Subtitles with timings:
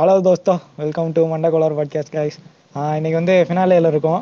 [0.00, 2.36] Hello தோஸ்தோ welcome to மண்டை Kolar podcast guys
[2.96, 4.20] இன்னைக்கு வந்து ஃபினாலேயில் இருக்கோம்.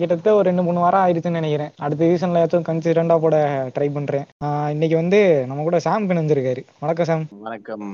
[0.00, 1.70] கிட்டத்தட்ட ஒரு ரெண்டு மூணு வாரம் ஆயிடுச்சுன்னு நினைக்கிறேன்.
[1.84, 3.36] அடுத்த சீசன்ல ஏதாச்சும் கன்சிடண்டாக போட
[3.76, 4.26] ட்ரை பண்ணுறேன்
[4.74, 5.20] இன்னைக்கு வந்து
[5.50, 7.86] நம்ம கூட சாம் பிணைஞ்சிருக்காரு வணக்கம் சாம் வணக்கம்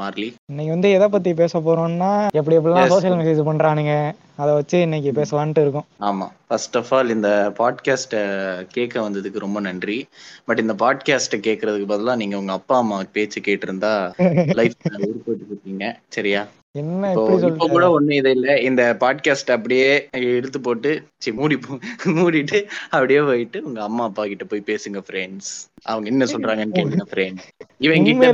[0.00, 0.28] மார்லி.
[0.52, 2.92] இன்னைக்கு வந்து எதை பற்றி பேச போகிறோம்னா எப்படி எப்படிலாம்.
[2.94, 3.94] சோஷியல் மெசேஜ் பண்ணுறானுங்க
[4.38, 5.86] அதை வச்சு இன்னைக்கு பேசலான்ட்டு இருக்கோம்.
[6.00, 6.26] ஆமா.
[6.46, 7.28] ஃபர்ஸ்ட் ஆஃப் ஆல் இந்த
[7.58, 8.20] பாட்காஸ்ட்டை
[8.68, 9.98] கேட்க வந்ததுக்கு ரொம்ப நன்றி.
[10.44, 13.92] பட் இந்த பாட்காஸ்ட்டை கேட்கறதுக்கு பதிலா நீங்க உங்க அப்பா அம்மா பேச்சு கேட்டிருந்தா
[14.58, 16.42] லைஃப் உருப்பட்டு இருக்கீங்க சரியா?
[16.74, 18.60] என்ன இப்போ கூட ஒண்ணும் இது இல்ல.
[18.60, 19.88] இந்த பாட்காஸ்ட் அப்படியே
[20.32, 21.56] எடுத்து போட்டு சரி மூடி
[22.14, 25.52] மூடிட்டு அப்படியே போயிட்டு உங்க அம்மா அப்பா கிட்ட போய் பேசுங்க ஃப்ரெண்ட்ஸ்
[25.90, 27.40] அவங்க என்ன சொல்றாங்கன்னு கேளுங்க ஃப்ரெண்ட்
[28.06, 28.26] கிட்ட.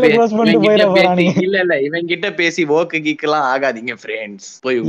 [1.44, 4.80] இல்ல இல்ல இவன் கிட்ட பேசி ஓக்கு கீக்கெல்லாம் ஆகாதீங்க ஃப்ரெண்ட்ஸ் போய்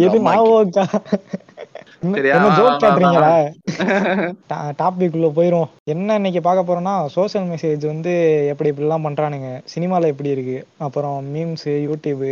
[4.82, 8.14] டாபிக் உள்ள போயிரும் என்ன இன்னைக்கு பார்க்க போறோம்னா சோஷியல் மெசேஜ் வந்து
[8.52, 9.50] எப்படி இப்படிலாம் பண்றானுங்க.
[9.74, 10.58] சினிமால எப்படி இருக்கு?
[10.78, 12.26] அப்புறம் மீம்ஸ் யூடியூப்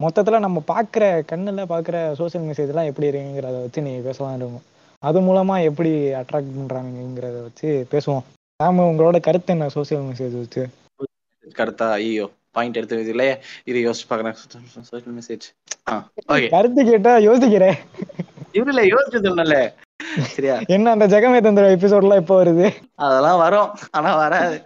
[0.00, 4.66] மொத்தத்துல நம்ம பார்க்குற கண்ணுல பார்க்குற சோஷியல் மெசேஜ்லாம் எப்படி இருக்குங்கிறத வச்சு நீ பேசலாம் இருக்கும்.
[5.02, 8.26] அது மூலமா எப்படி அட்ராக்ட் பண்றானுங்கிறத வச்சு பேசுவோம்.
[8.60, 10.62] நாம உங்களோட கருத்து என்ன சோஷியல் மெசேஜ் வச்சு?
[11.58, 11.86] கருத்தா?
[11.98, 12.24] ஐயோ
[12.56, 13.34] பாயிண்ட் எடுத்து இல்லையே
[13.70, 14.36] இது யோசிச்சு பாக்குறேன்.
[14.88, 15.46] சோஷியல் மெசேஜ்
[16.54, 17.76] கருத்து கேட்டா யோசிக்கிறேன்.
[18.58, 19.58] இவருல யோசிச்சு சொன்னல
[20.34, 20.56] சரியா?
[20.76, 22.66] என்ன அந்த ஜெகமே தந்திர எபிசோட்லாம் இப்போ வருது?
[23.06, 23.70] அதெல்லாம் வரும்.
[23.98, 24.56] ஆனா வராது.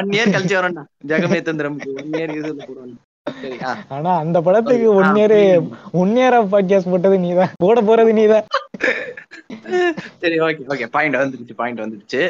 [0.00, 0.84] ஒன் இயர் கழிச்சு வரும்டா.
[1.12, 2.94] ஜெகமே தந்திரம் ஒன் இயர் இது சரியா
[3.88, 5.36] ஆனா அந்த படத்துக்கு one year
[5.92, 7.52] one year podcast போட்டது நீதான்.
[7.58, 8.46] போட போறது நீதான்.
[10.18, 12.22] சரி ஓகே ஓகே பாயிண்ட் வந்துருச்சு பாயிண்ட் வந்துருச்சு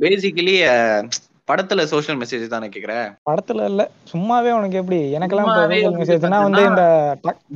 [0.00, 0.54] பேசிக்கலி
[1.48, 3.82] படத்துல சோஷியல் மெசேஜ் தானே கேக்குறேன் படத்துல இல்ல.
[4.10, 4.98] சும்மாவே உனக்கு எப்படி?
[5.16, 6.84] எனக்கெல்லாம் சோஷியல் மெசேஜ்னா வந்து இந்த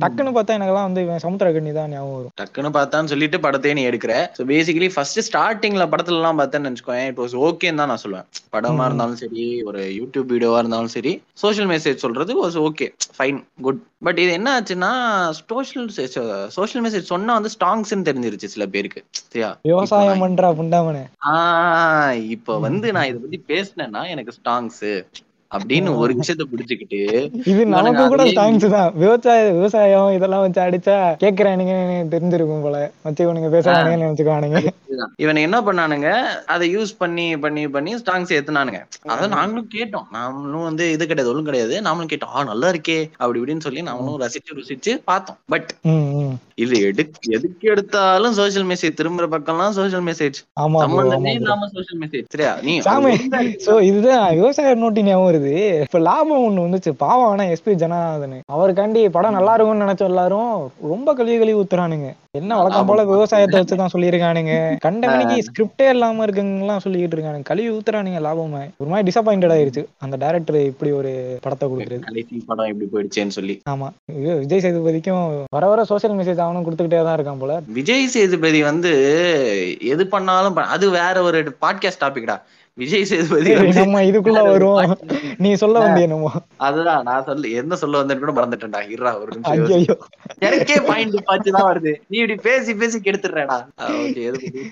[0.01, 2.33] டக்குன்னு பார்த்தா எனக்கெல்லாம் வந்து இவன் சமுத்திரக்கண்ணி தான் ஞாபகம் வரும்.
[2.41, 4.13] டக்குன்னு பார்த்தான்னு சொல்லிட்டு படத்தையே நீ எடுக்கிற.
[4.37, 7.07] ஸோ பேசிக்கலி ஃபர்ஸ்ட் ஸ்டார்டிங்ல படத்துல எல்லாம் பார்த்தேன்னு வச்சுக்கோயேன்.
[7.11, 8.27] இட் வாஸ் ஓகேன்னு தான் நான் சொல்லுவேன்.
[8.55, 8.87] படமா.
[8.89, 11.13] இருந்தாலும் சரி ஒரு யூடியூப் வீடியோவா இருந்தாலும் சரி
[11.43, 14.89] சோஷியல் மெசேஜ் சொல்றது was okay fine good but இது என்ன ஆச்சுன்னா
[15.29, 15.89] சோஷியல்
[16.49, 19.05] சோஷியல் மெசேஜ் சொன்னா வந்து ஸ்டாங்ஸ்ன்னு தெரிஞ்சிருச்சு சில பேருக்கு.
[19.11, 19.57] சரியா?
[19.61, 25.05] விவசாயம் பண்றா புண்டாமனு ஆஹ் இப்ப வந்து நான் இதை பத்தி பேசினேன்னா எனக்கு ஸ்டாங்ஸ்
[25.55, 26.99] அப்படின்னு ஒரு விஷயத்த புடிச்சுக்கிட்டு
[27.51, 28.89] இது நமக்கு கூட ஸ்டாங்ஸ் தான்.
[29.03, 31.75] விவசாய விவசாயம் இதெல்லாம் வச்சு அடிச்சா கேக்குறானுங்க
[32.13, 32.79] தெரிஞ்சிருக்கும் போல.
[33.05, 34.61] வச்சு இவனுங்க பேசுறானுங்கன்னு நினைச்சுக்குவானுங்க.
[35.23, 36.09] இவனை என்ன பண்ணானுங்க
[36.53, 38.81] அதை யூஸ் பண்ணி பண்ணி பண்ணி ஸ்டாங்ஸ் ஏத்துனானுங்க.
[39.15, 40.07] அதை நாங்களும் கேட்டோம்.
[40.17, 41.75] நாமளும் வந்து இது கிடையாது ஒன்றும் கிடையாது.
[41.87, 42.33] நாமளும் கேட்டோம்.
[42.35, 45.39] ஆ நல்லா இருக்கே அப்படி இப்படின்னு சொல்லி நாமளும் ரசிச்சு ருசிச்சு பார்த்தோம்.
[45.55, 45.69] பட்.
[46.63, 47.03] இது எடு
[47.35, 50.37] எதுக்கு எடுத்தாலும் சோஷியல் மெசேஜ் திரும்புற பக்கம்லாம் சோஷியல் மெசேஜ்
[50.83, 51.33] சம்பந்தமே.
[51.39, 52.53] இல்லாம சோஷியல் மெசேஜ் சரியா?
[52.67, 52.73] நீ
[53.89, 55.81] இதுதான் விவசாய நோட்டி ஞாபகம் வருது.
[55.81, 56.91] இப்ப லாபம் ஒண்ணு வந்துச்சு.
[56.97, 62.09] பாவம் ஆனா எஸ்பி ஜனார்தன் அவருக்காண்டி படம் நல்லா இருக்கும்னு நினைச்ச எல்லாரும் ரொம்ப கழுவி கழுவி ஊத்துறானுங்க.
[62.31, 64.53] என்ன வழக்கம் போல விவசாயத்தை வச்சுதான் சொல்லியிருக்கானுங்க.
[64.85, 67.41] கண்டவனிக்கு ஸ்கிரிப்டே இல்லாம இருக்குங்கலாம் சொல்லிக்கிட்டு இருக்கானுங்க.
[67.41, 68.61] கழுவி ஊத்துறானுங்க லாபமா.
[68.77, 69.83] ஒரு மாதிரி டிசப்பாயிண்டட் ஆயிருச்சு.
[69.97, 72.43] அந்த டைரக்டர் இப்படி ஒரு படத்தை கொடுக்குறது.
[72.47, 73.61] படம் எப்படி போயிடுச்சேன்னு சொல்லி.
[73.69, 73.89] ஆமா.
[74.43, 77.61] விஜய் சேதுபதிக்கும் வர வர சோஷியல் மெசேஜ் அவனும் கொடுத்துக்கிட்டே தான் இருக்கான் போல.
[77.67, 78.93] விஜய் சேதுபதி வந்து
[79.83, 82.37] எது பண்ணாலும் அது வேற ஒரு பாட்காஸ்ட் டாபிக்டா
[82.77, 84.99] விஜய் சேதுபதி நம்ம இதுக்குள்ள podcast.
[85.43, 86.29] நீ சொல்ல வேண்டிய என்னமோ.
[86.67, 88.81] அதுதான் நான் சொல்ல என்ன சொல்ல வந்தேன்னு கூட மறந்துட்டேன்டா.
[88.93, 90.01] இருடா ஒரு நிமிஷம்
[90.47, 91.93] எனக்கே பாயிண்ட் பாச்சு தான் வருது.
[92.11, 93.57] நீ இப்படி பேசி பேசி கெடுத்துடுறேடா.
[94.01, 94.25] ஓகே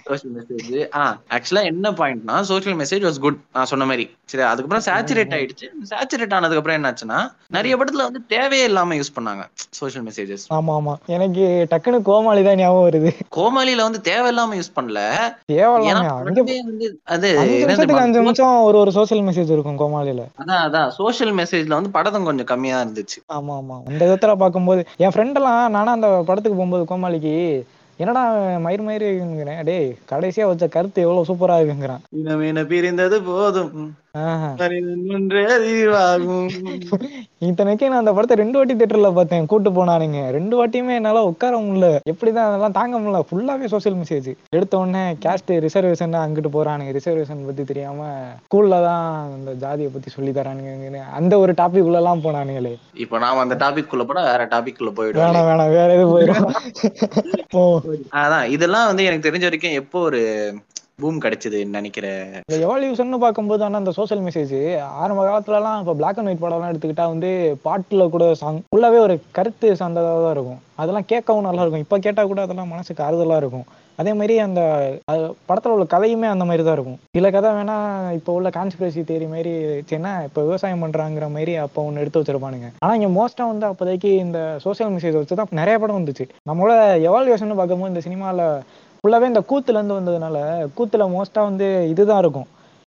[0.08, 0.70] சோஷியல் மெசேஜ்
[1.02, 1.06] ஆ
[1.38, 4.06] ஆக்சுவலா என்ன பாயிண்ட்னா சோஷியல் மெசேஜ் வாஸ் குட் நான் சொன்ன மாதிரி.
[4.32, 5.68] சரி அதுக்கப்புறம் சேச்சுரேட் ஆயிடுச்சு.
[5.92, 7.20] சேச்சுரேட் ஆனதுக்கு அப்புறம் என்னாச்சுன்னா
[7.58, 9.44] நிறைய படத்துல வந்து தேவையே இல்லாம யூஸ் பண்ணாங்க
[9.80, 11.44] சோஷியல் மெசேஜஸ் ஆமா ஆமா எனக்கு
[11.74, 13.12] டக்குன்னு கோமாளி தான் ஞாபகம் வருது.
[13.38, 15.00] கோமாளியில வந்து தேவையில்லாம யூஸ் பண்ணல.
[15.54, 16.56] தேவையில்லாம வந்து
[17.16, 17.30] அது
[17.98, 18.22] நிமிஷத்துக்கு அஞ்சு?
[18.22, 20.90] நிமிஷம் ஒரு ஒரு சோஷியல் மெசேஜ் இருக்கும் கோமாளியில அதான் அதான்.
[20.92, 23.18] சோஷியல் மெசேஜ்ல வந்து படத்தம் கொஞ்சம் கம்மியா இருந்துச்சு.
[23.34, 23.78] ஆமா ஆமா.
[23.88, 27.34] அந்த விதத்துல பார்க்கும்போது என் ஃப்ரெண்ட் எல்லாம் நானா அந்த படத்துக்கு போகும்போது கோமாளிக்கு
[28.00, 28.22] என்னடா
[28.58, 29.64] மயிர் மயிருங்கிறேன்?
[29.64, 32.02] டேய் கடைசியா வச்ச கருத்து எவ்வளவு சூப்பரா இருக்குங்கிறான்.
[32.70, 33.72] பிரிந்தது போதும்.
[37.48, 39.46] இத்தனைக்கும் நான் அந்த படத்தை ரெண்டு வாட்டி தியேட்டர்ல பார்த்தேன்.
[39.46, 40.20] கூட்டு போனானுங்க.
[40.36, 41.88] ரெண்டு வாட்டியுமே என்னால உட்கார முடியல.
[42.12, 43.20] எப்படிதான் அதெல்லாம் தாங்க முடியல.
[43.30, 46.94] ஃபுல்லாவே சோஷியல் மெசேஜ் எடுத்த உடனே கேஸ்ட் ரிசர்வேஷன் அங்கிட்டு போறானுங்க.
[46.98, 48.08] ரிசர்வேஷன் பத்தி தெரியாம
[48.46, 52.74] ஸ்கூல்ல தான் இந்த ஜாதியை பத்தி சொல்லி தரானுங்க அந்த ஒரு டாபிக் உள்ள எல்லாம் போனானுங்களே.
[52.94, 55.24] இப்ப நாம அந்த டாபிக் குள்ள போட வேற டாபிக் குள்ள போயிடுவோம்.
[55.24, 55.74] வேணாம் வேணாம்.
[55.80, 56.48] வேற எது போயிடும்.
[57.50, 57.82] போ
[58.22, 60.22] அதான் இதெல்லாம் வந்து எனக்கு தெரிஞ்ச வரைக்கும் எப்போ ஒரு
[61.02, 64.54] பூம் கிடைச்சது நினைக்கிறேன் இந்த எவால்யூஷன் பார்க்கும்போது ஆனா அந்த சோஷியல் மெசேஜ்
[65.04, 67.32] ஆரம்ப காலத்துலலாம் இப்போ பிளாக் அண்ட் ஒயிட் படம்லாம் எடுத்துக்கிட்டா வந்து
[67.66, 70.62] பாட்டுல கூட சாங் ஃபுல்லாவே ஒரு கருத்து சார்ந்ததாக தான் இருக்கும்.
[70.82, 71.84] அதெல்லாம் கேட்கவும் நல்லா இருக்கும்.
[71.86, 73.68] இப்போ கேட்டா கூட அதெல்லாம் மனசுக்கு ஆறுதலா இருக்கும்.
[74.02, 74.62] அதே மாதிரி அந்த
[75.50, 76.98] படத்துல உள்ள கதையுமே அந்த மாதிரி தான் இருக்கும்.
[77.18, 77.76] சில கதை வேணா
[78.18, 82.70] இப்போ உள்ள கான்ஸ்பிரசி தேரி மாதிரி வச்சுன்னா இப்போ விவசாயம் பண்றாங்கிற மாதிரி அப்போ ஒன்று எடுத்து வச்சிருப்பானுங்க.
[82.84, 86.28] ஆனா இங்க மோஸ்டா வந்து அப்போதைக்கு இந்த சோசியல் மெசேஜ் வச்சு தான் நிறைய படம் வந்துச்சு.
[86.52, 86.74] நம்மளோட
[87.10, 88.50] எவால்யூஷன் பார்க்கும்போது இந்த சினிமால
[89.06, 90.38] ஃபுல்லாவே இந்த கூத்துல இருந்து வந்ததுனால
[90.78, 92.48] கூத்துல மோஸ்டா வந்து இதுதான் இருக்கும்.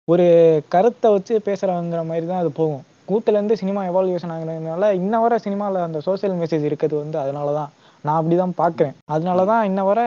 [0.08, 0.26] ஒரு
[0.70, 2.84] கருத்தை வச்சு பேசுறவங்கிற மாதிரி தான் அது போகும்.
[3.08, 7.72] கூத்துல இருந்து சினிமா எவால்யூஷன் ஆகுறதுனால இன்ன வர சினிமால அந்த சோஷியல் மெசேஜ் இருக்கிறது வந்து அதனாலதான்.
[8.06, 10.00] நான் அப்படிதான் பாக்குறேன் அதனாலதான் இன்ன வர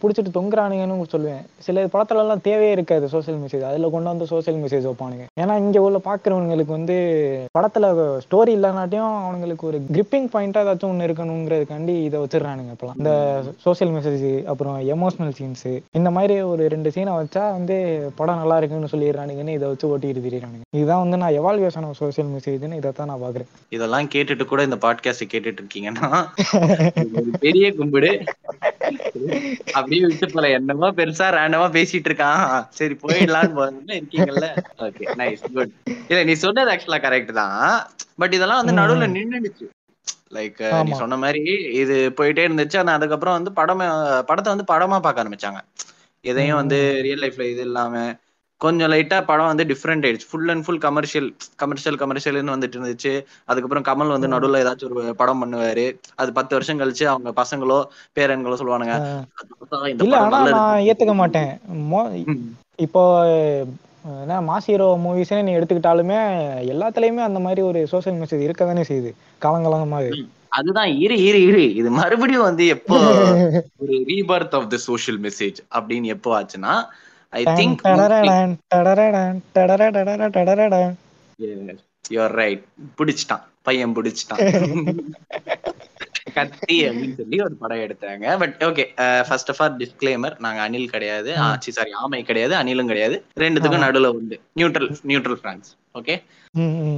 [0.00, 1.42] புடிச்சிட்டு தொங்குறானுங்கன்னு சொல்லுவேன்.
[1.66, 5.24] சில படத்துல எல்லாம் தேவையே இருக்காது சோஷியல் மெசேஜ் அதுல கொண்டு வந்து சோஷியல் மெசேஜ் வைப்பானுங்க.
[5.42, 6.96] ஏன்னா இங்க உள்ள பாக்குறவங்களுக்கு வந்து
[7.56, 7.86] படத்துல
[8.24, 12.98] ஸ்டோரி இல்லைனாட்டியும் அவங்களுக்கு ஒரு கிரிப்பிங் பாயிண்டா ஏதாச்சும் ஒண்ணு இருக்கணுங்கிறதுக்காண்டி இதை வச்சிடறானுங்க இப்பெல்லாம்.
[13.02, 13.12] இந்த
[13.66, 15.68] சோஷியல் மெசேஜ் அப்புறம் எமோஷனல் சீன்ஸ்
[16.00, 17.76] இந்த மாதிரி ஒரு ரெண்டு சீனை வச்சா வந்து
[18.20, 20.64] படம் நல்லா இருக்குன்னு சொல்லிடுறானுங்கன்னு இதை வச்சு ஓட்டிட்டு திரியிறானுங்க.
[20.78, 24.78] இதுதான் வந்து நான் எவால்வேஷன் ஆஃப் சோஷியல் மெசேஜ்னு இதை தான் நான் பாக்குறேன் இதெல்லாம் கேட்டுட்டு கூட இந்த
[24.86, 26.10] பாட்காஸ்ட் கேட்டுட்டு இருக்கீங்கன்னா
[27.44, 28.10] பெரிய கும்பிடு.
[29.72, 30.48] அப்படியே விட்டு போல.
[30.58, 32.42] என்னமோ பெருசா ரேண்டமா பேசிட்டு இருக்கான்.
[32.78, 34.48] சரி போயிடலான்னு இருக்கீங்கல்ல?
[34.86, 35.74] ஓகே நைஸ் குட்
[36.10, 37.62] இல்ல நீ சொன்னது ஆக்சுவலா கரெக்ட் தான்.
[38.22, 39.68] பட் இதெல்லாம் வந்து நடுவுல நின்னுடுச்சு.
[40.36, 40.92] லைக் நீ.
[41.02, 41.42] சொன்ன மாதிரி
[41.82, 42.76] இது போயிட்டே இருந்துச்சு.
[42.78, 43.86] ஆனா அதுக்கப்புறம் வந்து படமா
[44.30, 45.60] படத்தை வந்து படமா பார்க்க ஆரம்பிச்சாங்க.
[46.24, 47.94] எதையும் வந்து ரியல் லைஃப்ல இது இல்லாம
[48.62, 50.26] கொஞ்சம் லைட்டா படம் வந்து டிஃப்ரெண்ட் ஆயிடுச்சு.
[50.28, 53.12] Full and full commercial commercial கமர்ஷியல்னு வந்துட்டு இருந்துச்சு.
[53.48, 55.86] அதுக்கப்புறம் கமல் வந்து நடுவுல ஏதாச்சும் ஒரு படம் பண்ணுவாரு.
[56.16, 57.78] அது பத்து வருஷம் கழிச்சு அவங்க பசங்களோ
[58.16, 58.96] பேரன்களோ சொல்லுவானுங்க.
[59.00, 61.50] ஆஹ் "அது பார்த்தா இந்த இல்ல ஆனா நான் இருக்கு." ஏத்துக்க மாட்டேன்.
[62.78, 63.02] இப்போ
[64.22, 66.16] என்ன மாஸ் ஹீரோ மூவிஸ்னே நீ எடுத்துக்கிட்டாலுமே
[66.72, 69.10] எல்லாத்துலயுமே அந்த மாதிரி ஒரு சோஷியல் மெசேஜ் இருக்க தானே செய்யுது.
[69.42, 70.10] காலங்காலமாவே.
[70.52, 71.62] அதுதான் இரு இரு இரு.
[71.80, 72.96] இது மறுபடியும் வந்து எப்போ
[73.82, 76.74] ஒரு rebirth of the social message அப்படின்னு எப்போ ஆச்சுன்னா
[77.38, 77.80] ஐ திங்க்.
[82.14, 82.62] யூஆர் ரைட்
[82.98, 83.44] பிடிச்சிட்டான்.
[83.66, 84.40] பையன் பிடிச்சிட்டான்.
[86.36, 88.24] கத்தி அப்படின்னு சொல்லி ஒரு படம் எடுத்தாங்க.
[88.42, 88.84] But okay
[89.28, 91.30] first of all disclaimer நாங்க அனில் கிடையாது.
[91.76, 93.16] சாரி ஆமை கிடையாது அனிலும் கிடையாது.
[93.42, 94.38] ரெண்டுத்துக்கும் நடுவுல உண்டு.
[94.60, 95.70] நியூட்ரல் நியூட்ரல் பிரான்ஸ்
[96.00, 96.16] ஓகே.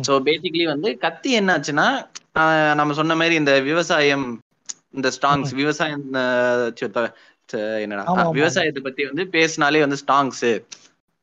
[0.06, 1.86] சோ பேசிக்கலி வந்து கத்தி என்னாச்சுன்னா
[2.80, 4.26] நம்ம சொன்ன மாதிரி இந்த விவசாயம்
[4.96, 6.04] இந்த ஸ்டாங்ஸ் விவசாயம்
[7.52, 8.30] ஆமா.
[8.30, 10.46] விவசாயத்தை பத்தி வந்து பேசினாலே வந்து ஸ்டாங்ஸ்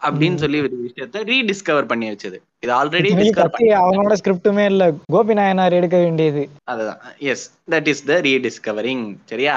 [0.02, 2.38] அப்படின்னு சொல்லி ஒரு விஷயத்த ரீடிஸ்கவர் பண்ணி வச்சது.
[2.60, 4.84] இது ஆல்ரெடி டிஸ்கவர் கத்தி அவனோட ஸ்கிரிப்டுமே இல்ல.
[5.06, 6.50] கோபி நாயனார் எடுக்க வேண்டியது.
[6.64, 7.02] அதுதான்.
[7.34, 9.56] Yes that is the rediscovering சரியா?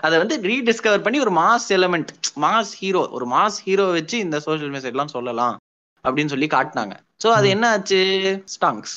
[0.00, 2.10] அத வந்து ரீடிஸ்கவர் பண்ணி ஒரு மாஸ் எலமெண்ட்
[2.44, 5.54] மாஸ் ஹீரோ ஒரு மாஸ் ஹீரோ வச்சு இந்த சோஷியல் மெசேஜ் எல்லாம் சொல்லலாம்
[6.04, 6.94] அப்படின்னு சொல்லி காட்டினாங்க.
[7.24, 8.00] சோ அது என்ன ஆச்சு?
[8.54, 8.92] ஸ்டாங்ஸ்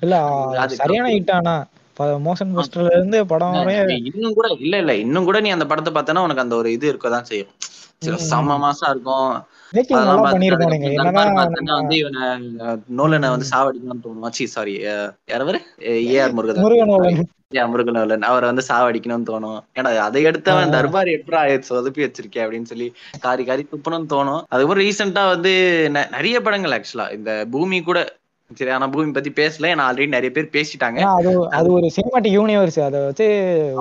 [0.00, 0.16] இல்ல
[0.82, 1.54] சரியான ஹிட் ஆனா.
[2.26, 3.56] மோஷன் போஸ்டர்ல இருந்து படம்
[4.10, 7.28] இன்னும் கூட இல்ல இல்ல இன்னும் கூட நீ அந்த படத்தை பார்த்தனா உனக்கு அந்த ஒரு இது இருக்கதான்
[7.30, 7.52] செய்யும்.
[8.04, 9.34] சில செம மாசா இருக்கும்.
[11.82, 12.24] வந்து இவனை
[12.98, 14.26] நோலனை வந்து சாவடிக்கணும்னு தோணும்?
[14.56, 14.74] சாரி
[15.32, 15.58] யாரவர்
[16.10, 16.60] ஏ ஆர் முருகன்.
[17.72, 19.58] முருகனோலன் அவரை வந்து சாவடிக்கணும்னு தோணும்.
[19.78, 22.88] ஏன்னா அதை எடுத்தவன் தர்பார் எப்படா சொதப்பி வச்சிருக்கேன் அப்படின்னு சொல்லி
[23.26, 24.42] காரி காரி துப்பணும்னு தோணும்.
[24.52, 25.52] அதுக்கப்புறம் ரீசெண்டா வந்து
[26.16, 28.00] நிறைய படங்கள் ஆக்சுவலா இந்த பூமி கூட
[28.58, 29.70] சரி ஆனா பூமி பத்தி பேசல.
[29.72, 30.98] ஏன்னா ஆல்ரெடி நிறைய பேர் பேசிட்டாங்க.
[31.18, 33.26] அது அது ஒரு சினிமாட்டிக் யூனிவர்ஸ் அதை வச்சு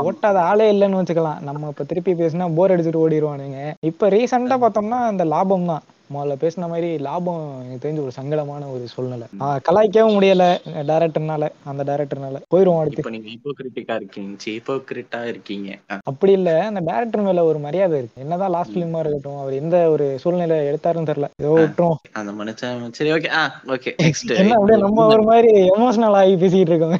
[0.04, 1.42] ஓட்டாத ஆளே இல்லைன்னு வச்சுக்கலாம்.
[1.48, 3.60] நம்ம இப்ப திருப்பி பேசினா போர் அடிச்சுட்டு ஓடிடுவானுங்க
[3.92, 8.84] இப்ப ரீசெண்டா பார்த்தோம்னா அந்த லாபம் தான் முதல்ல பேசின மாதிரி லாபம் எனக்கு தெரிஞ்ச ஒரு சங்கடமான ஒரு
[8.94, 9.28] சூழ்நிலை.
[9.68, 10.46] கலாய்க்கவும் முடியல
[10.92, 13.14] டேரக்டர்னால அந்த டேரக்டர்னால போயிருவோம் அடுத்து.
[13.16, 14.36] நீங்க ஹிப்போகிரிட்டிக்கா இருக்கீங்க.
[14.48, 15.70] ஹிப்போகிரிட்டா இருக்கீங்க.
[16.12, 16.52] அப்படி இல்ல.
[16.70, 18.22] அந்த டேரக்டர் மேல ஒரு மரியாதை இருக்கு.
[18.26, 21.30] என்னதான் லாஸ்ட் பிலிமா இருக்கட்டும் அவர் எந்த ஒரு சூழ்நிலை எடுத்தாருன்னு தெரியல.
[21.44, 21.98] ஏதோ விட்டுரும்.
[22.22, 23.44] அந்த மனுஷன் சரி ஓகே ஆ
[23.76, 26.98] ஓகே நெக்ஸ்ட் என்ன அப்படியே நம்ம ஒரு மாதிரி எமோஷனல் ஆகி பேசிட்டு இருக்கோம்.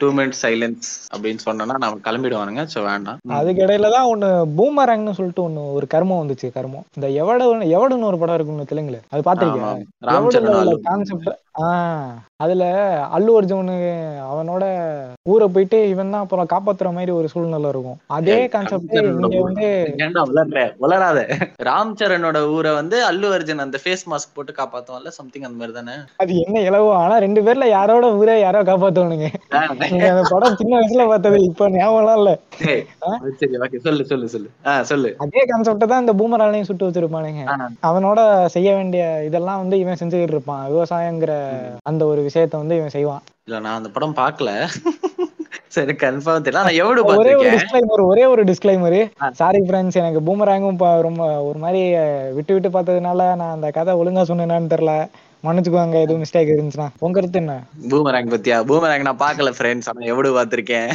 [0.00, 2.64] டூ மினிட் சைலன்ஸ் அப்படின்னு சொன்னோம்னா நம்ம கிளம்பிடுவானுங்க.
[2.74, 3.18] சோ வேண்டாம்.
[3.38, 4.28] அதுக்கு இடையில தான் ஒண்ணு
[4.58, 6.86] பூமரங்னு சொல்லிட்டு ஒண்ணு ஒரு கர்மம் வந்துச்சு கர்மம்.
[6.96, 7.38] இந்த எவட
[7.76, 8.98] எவடுன்னு ஒரு படம் இருக்கு ஒண்ணு தெலுங்குல.
[9.08, 9.22] அது
[10.60, 10.76] அல்லு.
[10.82, 11.30] கான்செப்ட்
[12.44, 12.64] அதுல
[13.16, 13.74] அல்லு அர்ஜுனு
[14.28, 14.64] அவனோட
[15.26, 17.98] ஊரை போயிட்டு இவன் தான் அப்புறம் காப்பாத்துற மாதிரி ஒரு சூழ்நிலை இருக்கும்.
[18.16, 19.66] அதே கான்செப்ட் இங்க வந்து
[20.84, 21.18] உளராத
[21.68, 25.12] ராம் சரணோட ஊரை வந்து அல்லு அர்ஜுன் அந்த ஃபேஸ் மாஸ்க் போட்டு காப்பாத்துவான்ல?
[25.18, 25.96] சம்திங் அந்த மாதிரி தானே?
[26.22, 29.28] அது என்ன இலவோ ஆனா ரெண்டு பேர்ல யாரோட ஊரே யாரோ காப்பாத்துவானுங்க.
[30.12, 32.32] அந்த படம் சின்ன வயசுல பார்த்தது இப்ப ஞாபகம் இல்ல.
[33.86, 34.48] சொல்லு சொல்லு சொல்லு.
[34.90, 35.10] சொல்லு.
[35.24, 37.42] அதே கான்செப்ட் தான் இந்த பூமராலையும் சுட்டு வச்சிருப்பானுங்க.
[37.90, 38.20] அவனோட
[38.56, 40.64] செய்ய வேண்டிய இதெல்லாம் வந்து இவன் செஞ்சுக்கிட்டு இருப்பான்.
[40.74, 41.32] விவசாயங்கிற
[41.90, 43.22] அந்த ஒரு விஷயத்த வந்து இவன் செய்வான்.
[43.48, 44.50] இல்ல நான் அந்த படம் பார்க்கல
[45.76, 46.62] சரி கன்ஃபார்ம் தெரியல.
[46.66, 49.00] நான் எவ்வளவு ஒரே ஒரு டிஸ்க்ளைமர் ஒரே ஒரு டிஸ்க்ளைமர்.
[49.40, 51.82] சாரி ஃப்ரெண்ட்ஸ் எனக்கு பூமராங்கும் ரொம்ப ஒரு மாதிரி
[52.36, 54.94] விட்டு விட்டு பார்த்ததுனால நான் அந்த கதை ஒழுங்கா சொன்னேனான்னு தெரியல.
[55.46, 56.88] மன்னிச்சுக்குவாங்க எதுவும் மிஸ்டேக் இருந்துச்சுன்னா.
[57.04, 57.54] உங்க கருத்து என்ன?
[57.90, 58.56] பூமராங் பத்தியா?
[58.70, 60.90] பூமராங் நான் பார்க்கல ஃப்ரெண்ட்ஸ் ஆனா எவ்வளவு பார்த்திருக்கேன்?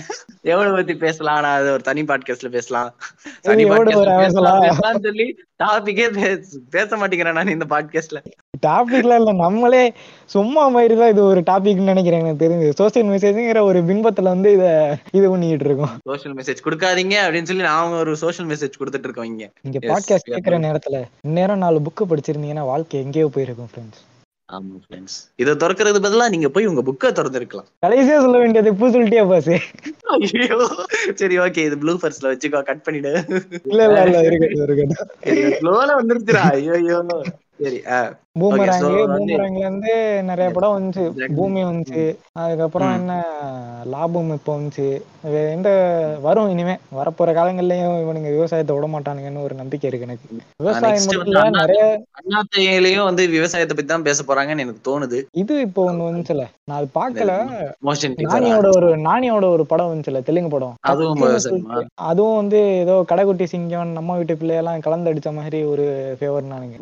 [0.54, 1.38] எவ்வளவு பத்தி பேசலாம்?
[1.40, 2.90] ஆனா அது ஒரு தனி பாட்காஸ்ட்ல பேசலாம்.
[3.42, 5.28] தனி பாட்காஸ்ட்ல சொல்லி
[5.64, 6.08] டாபிக்கே
[6.76, 8.22] பேச மாட்டேங்கிறேன் நான் இந்த பாட்காஸ்ட்ல
[8.66, 9.82] டாபிக்லாம் இல்ல நம்மளே
[10.26, 12.70] சும்மா மாதிரி தான் இது ஒரு டாபிக்னு நினைக்கிறேன் எனக்கு தெரிஞ்சு.
[12.80, 14.66] சோசியல் மெசேஜ்ங்கிற ஒரு பின்பத்துல வந்து இத
[15.18, 15.94] இது பண்ணிட்டு இருக்கோம்.
[16.10, 19.46] சோஷியல் மெசேஜ் கொடுக்காதீங்க அப்படின்னு சொல்லி நாம ஒரு சோஷியல் மெசேஜ் கொடுத்துட்டு இருக்கோம் இங்க.
[19.68, 21.00] இங்க பாட்காஸ்ட் கேட்கிற நேரத்துல
[21.30, 24.02] இந்நேரம் நாலு புக்கு படிச்சிருந்தீங்கன்னா வாழ்க்கை எங்கேயோ போயிருக்கும் ஃப்ரெண்ட்ஸ்
[24.50, 27.70] ஆமா ஃப்ரெண்ட்ஸ் இதை திறக்கிறது பதிலா நீங்க போய் உங்க புக்கை திறந்துருக்கலாம்.
[27.84, 29.50] கடைசியா சொல்ல வேண்டியது பூ சொல்லிட்டே பாஸ்
[30.16, 30.58] ஐயோ.
[31.20, 33.14] சரி ஓகே இது ப்ளூ ஃபர்ஸ்ட்ல வச்சுக்கோ கட் பண்ணிடு.
[33.70, 35.58] இல்ல இல்ல இல்ல இருக்கட்டும் இருக்கட்டும்.
[35.58, 36.44] ஸ்லோல வந்துருச்சுடா.
[36.54, 37.00] ஐயோ
[37.60, 38.00] சரி ஆ.
[38.36, 39.92] பூமராங் பூமராங்ல இருந்து
[40.30, 41.04] நிறைய படம் வந்துச்சு.
[41.38, 42.06] பூமி வந்துச்சு.
[42.42, 42.94] அதுக்கப்புறம்.
[43.00, 43.14] என்ன
[43.94, 44.88] லாபம் இப்போ வந்துச்சு.
[45.54, 45.70] எந்த
[46.26, 46.76] வரும் இனிமே.
[46.98, 50.28] வரப்போற காலங்கள்லயும் இவனுங்க விவசாயத்தை விட மாட்டானுங்கன்னு ஒரு நம்பிக்கை இருக்கு எனக்கு.
[50.60, 51.84] விவசாயம் நிறைய
[52.20, 55.20] அண்ணாத்தையிலயும் வந்து விவசாயத்தை பத்தி தான் பேச போறாங்கன்னு எனக்கு தோணுது.
[55.44, 56.44] இது இப்போ ஒண்ணு வந்துச்சுல.
[56.68, 57.32] நான் அது பார்க்கல
[57.88, 60.76] மோஷன் நானியோட ஒரு நானியோட ஒரு படம் வந்துச்சுல தெலுங்கு படம்.
[60.92, 61.24] அதுவும்
[62.10, 65.86] அதுவும் வந்து ஏதோ கடைக்குட்டி சிங்கம் நம்ம வீட்டு பிள்ளையெல்லாம் கலந்து அடிச்ச மாதிரி ஒரு
[66.20, 66.78] ஃபேவர் நானுங்க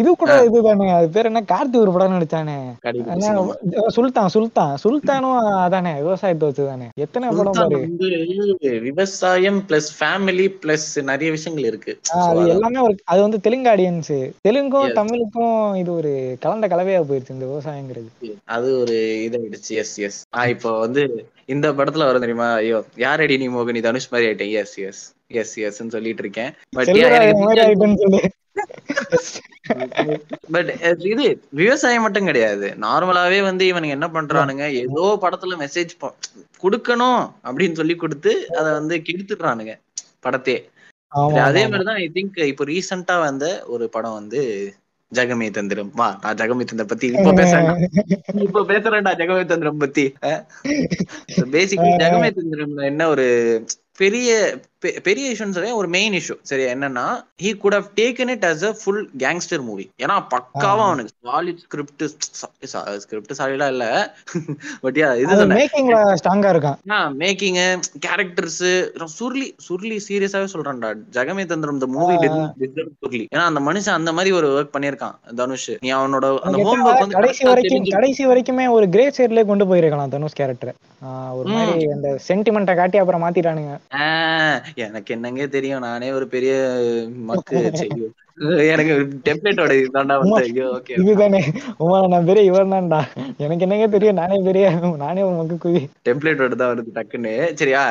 [0.00, 1.40] இது கூட இதுதானே அது பேர் என்ன?
[1.52, 2.56] கார்த்தி ஒரு படம் நடிச்சானே?
[3.96, 4.74] சுல்தான் சுல்தான்.
[4.84, 6.88] சுல்தானும் அதானே விவசாயத்தை வச்சுதானே.
[7.04, 7.80] எத்தனை படம் பாரு?
[8.88, 11.94] விவசாயம் பிளஸ் ஃபேமிலி பிளஸ் நிறைய விஷயங்கள் இருக்கு.
[12.20, 12.48] அது.
[12.48, 14.14] எல்லாமே ஒரு அது வந்து தெலுங்கு ஆடியன்ஸ்
[14.48, 14.92] தெலுங்கும்.
[15.00, 18.32] தமிழுக்கும் இது ஒரு கலந்த கலவையா போயிருச்சு இந்த விவசாயங்கிறது.
[18.44, 19.72] அது ஒரு இதாயிடுச்சு.
[19.82, 21.04] எஸ் எஸ் ஆ இப்போ வந்து
[21.46, 22.48] இந்த படத்துல வரும் தெரியுமா?
[22.62, 23.82] ஐயோ யாரடி நீ மோகினி?
[23.82, 24.54] தனுஷ் மாதிரி ஆயிட்டேன்.
[24.62, 26.52] எஸ் எஸ் எஸ் எஸ் சொல்லிட்டு இருக்கேன்.
[30.54, 30.70] பட்
[31.12, 31.24] இது
[31.60, 32.68] விவசாயம் மட்டும் கிடையாது.
[32.84, 34.64] நார்மலாவே வந்து இவனுங்க என்ன பண்றானுங்க?
[34.82, 35.92] ஏதோ படத்துல மெசேஜ்
[36.64, 39.74] கொடுக்கணும் அப்படின்னு சொல்லி கொடுத்து அத வந்து கெடுத்துடுறானுங்க
[40.26, 40.60] படத்தையே
[41.48, 44.40] அதே மாதிரிதான் ஐ திங்க் இப்போ ரீசெண்டா வந்த ஒரு படம் வந்து
[45.12, 45.90] ஜெகமே தந்திரம்.
[45.98, 47.68] வா நான் ஜெகமே தந்திரம் பத்தி இப்போ பேசுறேன்
[48.46, 50.04] இப்போ பேசுறேன்டா ஜெகமே தந்திரம் பத்தி.
[51.54, 53.26] பேசிக்கலி ஜெகமே தந்திரம்ல என்ன ஒரு
[54.00, 54.30] பெரிய
[55.06, 56.68] பெரிய இஷ்யூன்னு ஒரு மெயின் இஷ்யூ சரியா?
[56.74, 57.04] என்னன்னா
[57.42, 60.88] he could have taken it as a full gangster movie ஏன்னா பக்காவா ஆ.
[60.88, 62.04] அவனுக்கு சாலிட் ஸ்கிரிப்ட்
[63.04, 63.84] ஸ்கிரிப்ட் சாலிடா இல்ல.
[64.84, 66.78] பட் இது மேக்கிங்ல ஸ்ட்ராங்கா இருக்கான்.
[67.22, 67.58] மேக்கிங்
[68.06, 68.60] கேரக்டர்ஸ்
[69.16, 70.90] சுருளி சுருளி சீரியஸாவே சொல்றேன்டா.
[71.16, 73.22] ஜெகமே தந்திரம் இந்த மூவி சுருளி.
[73.34, 75.70] ஏன்னா அந்த மனுஷன் அந்த மாதிரி ஒரு ஒர்க் பண்ணிருக்கான் தனுஷ்.
[75.84, 79.66] நீ அவனோட அந்த ஹோம்ஒர்க் என்னன்னா, வந்து கடைசி ஆ வரைக்கும் கடைசி வரைக்குமே ஒரு கிரே ஷேட்லயே கொண்டு
[79.72, 80.76] போயிருக்கலாம் தனுஷ் கேரக்டர்
[81.38, 83.74] ஒரு மாதிரி அந்த சென்டிமெண்ட்டை காட்டி அப்புறம் மாத்திட்டானுங்க.
[84.84, 85.84] எனக்கு என்னங்க தெரியும்?
[85.86, 86.52] நானே ஒரு பெரிய
[87.26, 88.14] மக்கு செய்யும்
[88.72, 88.94] எனக்கு
[89.26, 91.40] டெம்ப்ளேட்டோட இதுதான்டா வந்து ஐயோ ஓகே இதுதானே.
[91.82, 92.98] உமா நான் பெரிய இவன் தான்டா
[93.44, 94.18] எனக்கு என்னங்க தெரியும்?
[94.20, 94.64] நானே பெரிய
[95.04, 97.32] நானே மக்கு குவி டெம்ப்ளேட்டோட தான் வருது டக்குன்னு.
[97.60, 97.82] சரியா?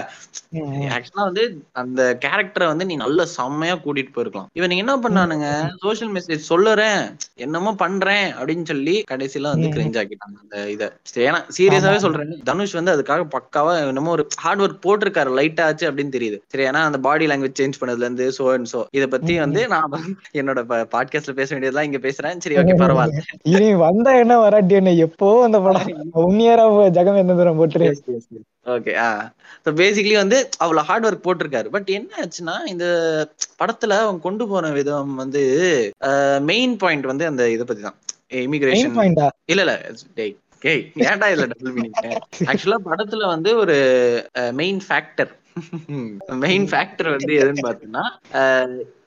[0.96, 1.44] ஆக்சுவலா வந்து
[1.82, 4.50] அந்த கேரக்டரை வந்து நீ நல்ல செம்மையா கூட்டிட்டு போயிருக்கலாம்.
[4.60, 5.48] இவன் என்ன பண்ணானுங்க?
[5.86, 7.02] சோஷியல் மெசேஜ் சொல்லுறேன்.
[7.46, 8.28] என்னமோ பண்றேன்.
[8.40, 9.74] அப்படின்னு சொல்லி கடைசியில வந்து.
[9.76, 10.84] கிரிஞ்ச் ஆக்கிட்டாங்க அந்த இத.
[11.28, 12.00] ஏன்னா சீரியஸாவே.
[12.06, 12.32] சொல்றேன்.
[12.52, 15.36] தனுஷ் வந்து அதுக்காக பக்காவா என்னமோ ஒரு ஹார்ட் ஒர்க் போட்டிருக்காரு.
[15.40, 16.40] லைட் ஆச்சு அப்படின்னு தெரியுது.
[16.54, 19.34] சரி ஏன்னா அந்த பாடி லாங்குவேஜ் சேஞ்ச் பண்ணதுல இருந்து சோ அண்ட் சோ இத பத்தி.
[19.46, 19.92] வந்து நான்
[20.36, 20.60] என்னோட
[20.94, 22.42] பாட்காஸ்ட்ல பேச வேண்டியதெல்லாம் இங்க பேசுறேன்.
[22.44, 23.22] சரி ஓகே பரவாயில்ல.
[23.52, 24.94] இனி வந்தா என்ன வராட்டி என்ன?
[25.06, 25.88] எப்போ அந்த படம்?
[26.26, 26.66] உன்னியரா
[26.98, 27.90] ஜெகம் என்ன தூரம் போட்டுரு?
[28.76, 29.10] ஓகே ஆ.
[29.66, 31.68] ஸோ பேசிக்கலி வந்து அவ்வளவு ஹார்ட் ஒர்க் போட்டிருக்காரு.
[31.68, 32.86] பட் என்ன ஆச்சுன்னா இந்த
[33.60, 35.44] படத்துல அவங்க கொண்டு போன விதம் வந்து
[36.46, 38.00] மெயின் பாயிண்ட் வந்து அந்த இதை பத்தி தான்
[38.44, 38.98] இமிகிரேஷன்
[39.46, 39.76] இல்ல இல்ல.
[40.18, 40.36] டேய்
[41.06, 41.98] ஏன்டா இதுல டபுள் மீனிங்
[42.48, 43.76] ஆக்சுவலா படத்துல வந்து ஒரு
[44.54, 45.32] மெயின் ஃபேக்டர்
[46.44, 48.04] மெயின் ஃபேக்டர் வந்து எதுன்னு பாத்தீங்கன்னா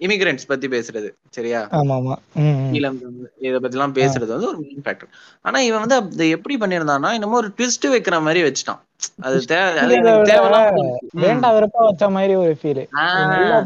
[0.00, 1.61] இமிகிரண்ட்ஸ் பத்தி பேசுறது சரியா?
[1.78, 2.14] ஆமா.
[2.76, 2.97] ஈழம்
[3.47, 5.11] இத பத்தி எல்லாம் பேசுறது வந்து ஒரு மெயின் ஃபேக்டர்
[5.45, 8.81] ஆனா இவன் வந்து அது எப்படி பண்ணிருந்தான்னா என்னமோ ஒரு ட்விஸ்ட் வைக்கிற மாதிரி வச்சுட்டான்.
[9.23, 11.05] அது தேவை அது இதை எனக்கு விட தேவையில்லாம தோணுச்சு.
[11.11, 11.21] ம்.
[11.25, 12.83] வேண்டா வெறுப்பா வச்ச மாதிரி ஒரு ஃபீல்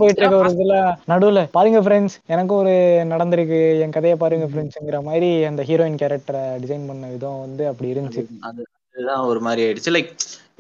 [0.01, 0.77] போயிட்டு இருக்க ஒரு இதுல
[1.13, 2.75] நடுவுல பாருங்க ஃப்ரெண்ட்ஸ் எனக்கும் ஒரு
[3.13, 3.61] நடந்திருக்கு.
[3.85, 8.25] என் கதையை பாருங்க ஃப்ரெண்ட்ஸ்ங்கிற மாதிரி அந்த ஹீரோயின் கேரக்டரை டிசைன் பண்ண விதம் வந்து அப்படி இருந்துச்சு.
[8.43, 8.63] அது
[8.95, 9.93] அதுதான் ஒரு மாதிரி ஆயிடுச்சு.
[9.95, 10.11] லைக்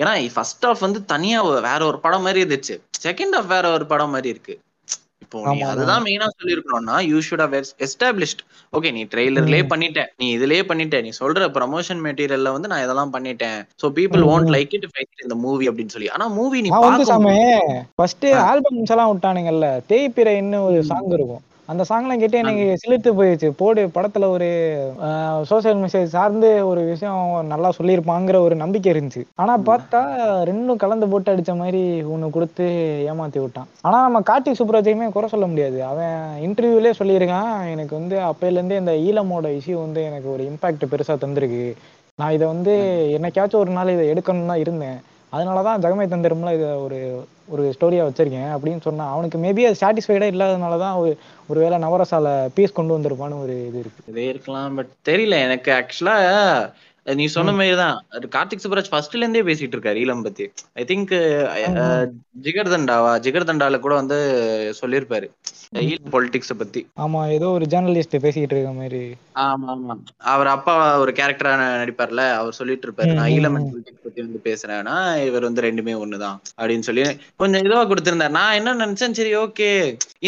[0.03, 2.81] ஏன்னா ஃபர்ஸ்ட் ஆஃப் வந்து தனியா வேற ஒரு படம் மாதிரி இருந்துச்சு.
[3.03, 4.59] செகண்ட் ஆஃப் வேற ஒரு படம் மாதிரி இருக்கு.
[5.21, 5.61] இப்போ நீ.
[5.61, 8.43] அதுதான் மெயினா சொல்லிருக்கணும்னா you should have established
[8.73, 13.67] okay நீ ட்ரெய்லர்லயே பண்ணிட்ட நீ இதுலயே பண்ணிட்ட நீ சொல்ற ப்ரமோஷன் மெட்டீரியல்ல வந்து நான் இதெல்லாம் பண்ணிட்டேன்.
[13.83, 14.51] So people hmm.
[14.51, 16.09] Like it if இந்த மூவி அப்படின்னு சொல்லி.
[16.09, 17.37] ஆனா மூவி நீ வந்து சாமி.
[17.95, 18.27] ஃபர்ஸ்ட்.
[18.27, 19.81] ஆல்பம்ஸ் எல்லாம் விட்டானுங்கல்ல.
[19.89, 20.83] தேய்பிரைன்னு ஒரு.
[20.83, 21.43] சாங் இருக்கும்.
[21.69, 24.49] அந்த சாங்லாம் கேட்டு எனக்கு சிலிர்த்து போயிடுச்சு போடு படத்துல ஒரு
[25.51, 27.21] சோசியல் மெசேஜ் சார்ந்து ஒரு விஷயம்
[27.53, 29.23] நல்லா சொல்லியிருப்பாங்கிற ஒரு நம்பிக்கை இருந்துச்சு.
[29.43, 30.01] ஆனா பார்த்தா
[30.51, 31.83] ரெண்டும் கலந்து போட்டு அடிச்ச மாதிரி
[32.15, 32.67] ஒண்ணு கொடுத்து
[33.13, 33.69] ஏமாத்தி விட்டான்.
[33.87, 35.79] ஆனா நம்ம கார்த்திக் சுப்ராஜையுமே குறை சொல்ல முடியாது.
[35.91, 36.17] அவன்
[36.49, 37.53] இன்டர்வியூலே சொல்லியிருக்கான்.
[37.75, 41.65] எனக்கு வந்து அப்பையில இருந்தே இந்த ஈழமோட இஷ்யூ வந்து எனக்கு ஒரு இம்பாக்ட் பெருசா தந்திருக்கு.
[42.19, 42.75] நான் இதை வந்து
[43.17, 44.99] என்னைக்காச்சும் ஒரு நாள் இதை எடுக்கணும்னு தான் இருந்தேன்.
[45.33, 46.99] அதனாலதான் ஜெகமே தந்திரம்ல இதை ஒரு
[47.49, 51.11] ஒரு ஸ்டோரியா வச்சிருக்கேன் அப்படின்னு சொன்னா அவனுக்கு மேபி அது சாட்டிஸ்ஃபைடா இல்லாதனாலதான் ஒரு
[51.49, 54.03] ஒருவேளை நவரசால பீஸ் கொண்டு வந்திருப்பான்னு ஒரு இது இருக்கு.
[54.07, 56.17] இதே இருக்கலாம் பட் தெரியல எனக்கு ஆக்சுவலா
[57.07, 57.97] நீ சொன்ன மாதிரி தான்
[58.35, 60.45] கார்த்திக் சுப்ராஜ் ஃபர்ஸ்ட்ல இருந்தே பேசிட்டு இருக்காரு ஈழம் பத்தி.
[60.81, 61.15] I think
[62.45, 63.13] ஜிகர் தண்டாவா?
[63.25, 64.19] ஜிகர் தண்டால கூட வந்து
[64.81, 65.27] சொல்லியிருப்பாரு.
[65.83, 66.81] ஈழம் பொலிட்டிக்ஸ் பத்தி.
[67.05, 69.03] ஆமா ஏதோ ஒரு ஜேர்னலிஸ்ட் பேசிக்கிட்டு இருக்க மாதிரி
[69.45, 69.95] ஆமா ஆமா.
[70.33, 73.59] அவர் அப்பா ஒரு கேரக்டரா நடிப்பார்ல அவர் சொல்லிட்டு இருப்பாரு நான் ஈழம்.
[73.73, 74.97] பொலிட்டிக்ஸ் பத்தி வந்து பேசுறேன்னா
[75.29, 77.05] இவர் வந்து ரெண்டுமே ஒண்ணுதான் அப்படின்னு சொல்லி
[77.43, 78.37] கொஞ்சம் இதுவா கொடுத்திருந்தார்.
[78.39, 79.71] நான் என்ன நினைச்சேன் சரி ஓகே.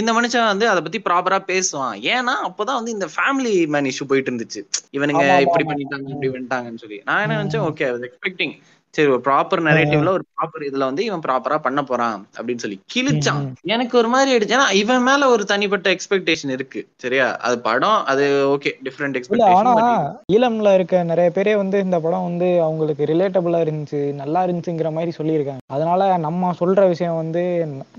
[0.00, 1.94] இந்த மனுஷன் வந்து அதை பத்தி ப்ராப்பரா பேசுவான்.
[2.14, 4.62] ஏன்னா அப்பதான் வந்து இந்த ஃபேமிலி மேன் இஷ்யூ போயிட்டு இருந்துச்சு.
[4.98, 5.66] இவனுங்க இப்படி.
[5.70, 6.30] பண்ணிட்டாங்க இப்படி
[6.64, 7.00] பண்ணிட்டாங்கன்னு சொல்லி.
[7.04, 8.54] நான் என்ன நினைச்சேன் ஓகே எக்ஸ்பெக்டிங்
[8.94, 13.40] சரி ஒரு ப்ராப்பர் நரேட்டிவ்ல ஒரு ப்ராப்பர் இதுல வந்து இவன் ப்ராப்பரா பண்ண போறான் அப்படின்னு சொல்லி கிழிச்சான்.
[13.62, 14.54] எனக்கு ஒரு மாதிரி ஆயிடுச்சு.
[14.56, 16.80] ஏன்னா இவன் மேல ஒரு தனிப்பட்ட எக்ஸ்பெக்டேஷன் இருக்கு.
[16.96, 17.26] சரியா?
[17.36, 22.22] அது படம் அது ஓகே டிஃப்ரெண்ட் இல்ல ஆனா எக்ஸ்பெக்டேஷன் ஈழம்ல இருக்க நிறைய பேரே வந்து இந்த படம்
[22.22, 25.64] வந்து அவங்களுக்கு ரிலேட்டபிளா இருந்துச்சு நல்லா இருந்துச்சுங்கிற மாதிரி சொல்லியிருக்காங்க.
[25.66, 27.42] அதனால நம்ம சொல்ற விஷயம் வந்து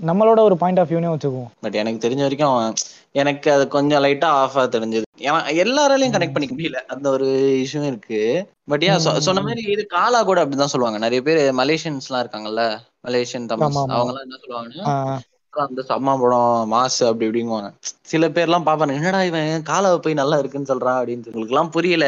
[0.06, 1.50] நம்மளோட ஒரு பாயிண்ட் ஆஃப் வியூனே வச்சுக்குவோம்.
[1.60, 2.74] பட் எனக்கு தெரிஞ்ச வரைக்கும்
[3.12, 5.05] எனக்கு அது கொஞ்சம் லைட்டா ஆஃபா தெரிஞ்சது.
[5.18, 6.80] ஏன்னா எல்லாராலையும் கனெக்ட் பண்ணிக்க முடியல.
[6.94, 7.28] அந்த ஒரு
[7.62, 8.20] இஷ்யூ இருக்கு.
[8.64, 11.00] பட் ஏன் சொன்ன மாதிரி இது காலா கூட அப்படிதான் சொல்லுவாங்க.
[11.06, 12.64] நிறைய பேர் மலேசியன்ஸ் எல்லாம் இருக்காங்கல்ல
[13.08, 13.72] மலேசியன் தமிழ்.
[13.76, 17.68] அவங்க எல்லாம் என்ன சொல்லுவாங்கன்னா அந்த சம்மா படம் மாசு அப்படி இப்படிங்குவாங்க.
[18.10, 19.62] சில பேர்லாம் பாப்பாங்க என்னடா இவன்?
[19.68, 21.30] காலாவை போய் நல்லா இருக்குன்னு சொல்றான் அப்படின்னு.
[21.30, 22.06] உங்களுக்கு எல்லாம் புரியல.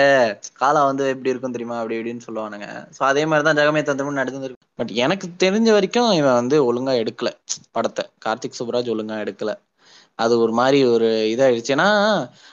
[0.62, 1.76] காலா வந்து எப்படி இருக்கும் தெரியுமா?
[1.78, 2.66] அப்படி இப்படின்னு சொல்லுவானுங்க.
[2.98, 4.58] சோ அதே மாதிரிதான் ஜெகமே தந்திரமும் நடந்துருக்கு.
[4.76, 7.30] பட் எனக்கு தெரிஞ்ச வரைக்கும் இவன் வந்து ஒழுங்கா எடுக்கல
[7.70, 8.04] படத்தை.
[8.26, 9.54] கார்த்திக் சுப்ராஜ் ஒழுங்கா எடுக்கல.
[10.18, 11.74] அது ஒரு மாதிரி ஒரு இதாயிடுச்சு.
[11.76, 11.88] ஏன்னா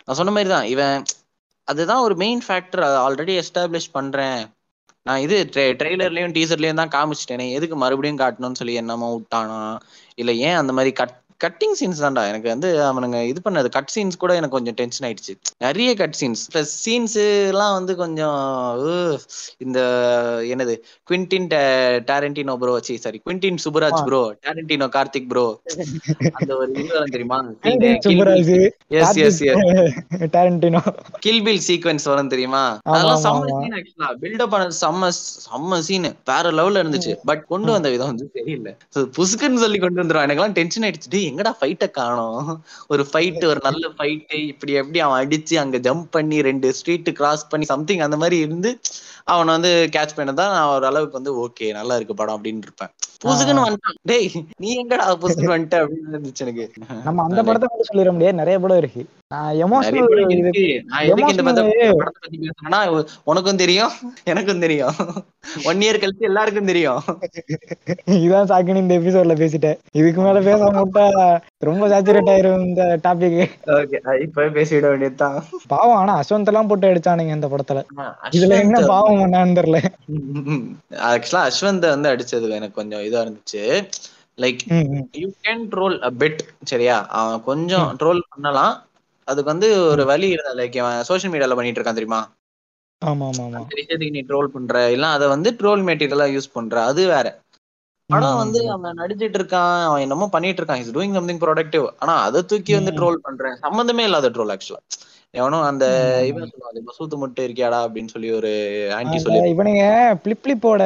[0.05, 0.97] நான் சொன்ன மாதிரி தான் இவன்
[1.67, 4.39] அதுதான் ஒரு மெயின் ஃபேக்டர் ஆல்ரெடி எஸ்டாப்ளிஷ் பண்றேன்.
[5.05, 7.47] நான் இது ட்ரெய்லர்லயும் டீசர்லயும் தான் காமிச்சிட்டேனே.
[7.57, 9.59] எதுக்கு மறுபடியும் காட்டணும்னு சொல்லி என்னமோ விட்டானா?
[10.15, 12.21] இல்ல ஏன் அந்த மாதிரி கட் கட்டிங் சீன்ஸ் தான்டா.
[12.31, 13.67] எனக்கு வந்து அவனுங்க இது பண்ணது.
[13.75, 15.33] கட் சீன்ஸ் கூட எனக்கு கொஞ்சம் டென்ஷன் ஆயிடுச்சு.
[15.65, 17.15] நிறைய கட் சீன்ஸ் ப்ளஸ் சீன்ஸ்
[17.51, 18.39] எல்லாம் வந்து கொஞ்சம்
[19.65, 19.79] இந்த
[20.53, 20.75] என்னது?
[21.09, 21.47] Quentin
[22.09, 25.45] Tarantino bro C sorry Quentin Subbaraj bro Tarantino Karthik bro
[26.39, 27.39] அந்த ஒரு இது தெரியுமா?
[29.01, 29.59] Yes yes yes
[30.37, 30.83] Tarantino
[31.27, 32.63] Kill Bill sequence வரும் தெரியுமா?
[32.93, 33.59] அதெல்லாம் செம்ம.
[33.59, 35.11] சீன் ஆக்சுவலா பில்டப் பண்ணது செம்ம
[35.49, 37.13] செம்ம சீன் வேற லெவல்ல இருந்துச்சு.
[37.31, 38.71] பட் கொண்டு வந்த விதம் வந்து தெரியல.
[38.95, 40.27] So, புசுக்குன்னு சொல்லி கொண்டு வந்துருவான்.
[40.27, 41.23] எனக்கெல்லாம் டென்ஷன் ஆயிடுச்சு.
[41.27, 42.49] எங்கடா ஃபைட்ட காணோம்?
[42.89, 47.49] ஒரு ஃபைட் ஒரு நல்ல ஃபைட் இப்படி எப்படி அவன் அடிச்சு அங்க ஜம்ப் பண்ணி ரெண்டு ஸ்ட்ரீட் கிராஸ்
[47.49, 48.71] பண்ணி சம்திங் அந்த மாதிரி இருந்து
[49.27, 52.93] அவனை வந்து கேட்ச் பண்ணதான் நான் ஒரு அளவுக்கு வந்து ஓகே நல்லா இருக்கு படம் அப்படின்னு இருப்பேன்.
[53.25, 53.97] புசுக்குன்னு வந்துட்டான்.
[54.03, 56.65] டேய் நீ எங்கடா புசுக்குன்னு வந்துட்ட அப்படின்னு இருந்துச்சு எனக்கு.
[57.07, 58.39] நம்ம அந்த படத்தை மட்டும் சொல்லிட முடியாது.
[58.41, 59.03] நிறைய படம் இருக்கு.
[63.25, 64.95] உனக்கும் தெரியும் எனக்கும் தெரியும்.
[65.69, 67.01] ஒன் இயர் கழிச்சு எல்லாருக்கும் தெரியும்.
[68.19, 69.77] இதான் சாக்குன்னு இந்த எபிசோட்ல பேசிட்டேன்.
[69.99, 71.05] இதுக்கு மேல பேச விட்டா
[71.67, 73.37] ரொம்ப சேச்சுரேட் ஆயிரும் இந்த டாபிக்
[73.77, 75.37] ஓகே இப்பவே பேசிவிட வேண்டியதுதான்.
[75.67, 77.81] பாவம் ஆனா அஸ்வந்த் எல்லாம் போட்டு அடிச்சானுங்க இந்த படத்துல.
[78.35, 79.79] இதுல என்ன பாவம் பண்ணான்னு தெரியல.
[81.11, 83.63] ஆக்சுவலா அஸ்வந்த் வந்து அடிச்சதுல எனக்கு கொஞ்சம் இதா இருந்துச்சு.
[84.37, 84.63] Like.
[85.13, 86.97] You can troll a bit சரியா?
[87.13, 88.73] அவன் கொஞ்சம் ட்ரோல் பண்ணலாம்.
[89.27, 92.21] அதுக்கு வந்து ஒரு வழி இருந்தா லைக் அவன் சோஷியல் மீடியால பண்ணிட்டு இருக்கான் தெரியுமா?
[93.01, 93.63] ஆமா ஆமா
[94.07, 94.91] நீ ட்ரோல் பண்ற.
[94.91, 96.83] இல்ல அதை வந்து ட்ரோல் மெட்டீரியலா யூஸ் பண்ற.
[96.83, 97.27] அது வேற.
[98.09, 100.81] படம் வந்து அவன் நடிச்சிட்டு இருக்கான் அவன் என்னமோ பண்ணிட்டு இருக்கான்.
[100.83, 102.91] இஸ் டூயிங் சம்திங் ப்ரொடக்டிவ் ஆனா அதை தூக்கி வந்து.
[102.97, 103.57] ட்ரோல் பண்றேன்.
[103.65, 104.81] சம்பந்தமே இல்லாத ட்ரோல் ஆக்சுவலா
[105.33, 105.85] எவனும் அந்த.
[106.29, 108.51] இவன் சொல்லுவான் மசூத்து முட்டை இருக்கியாடா அப்படின்னு சொல்லி ஒரு
[108.99, 109.83] ஆன்டி சொல்லி இவனுங்க
[110.23, 110.83] பிளிப் பிளிப்போட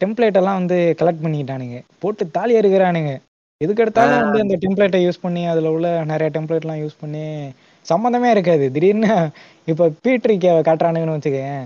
[0.00, 1.78] டெம்ப்ளேட் எல்லாம் வந்து கலெக்ட் பண்ணிக்கிட்டானுங்க.
[2.00, 3.12] போட்டு தாலி எடுக்கிறானுங்க
[3.60, 7.24] எதுக்கு எடுத்தாலும் வந்து அந்த டெம்ப்ளேட்டை யூஸ் பண்ணி அதுல உள்ள நிறைய டெம்ப்ளேட் எல்லாம் யூஸ் பண்ணி
[7.86, 8.64] சம்மந்தமே இருக்காது.
[8.74, 9.10] திடீர்னு
[9.68, 11.62] இப்ப பீட்ரிக்க காட்டுறானுங்கன்னு வச்சுக்கேன்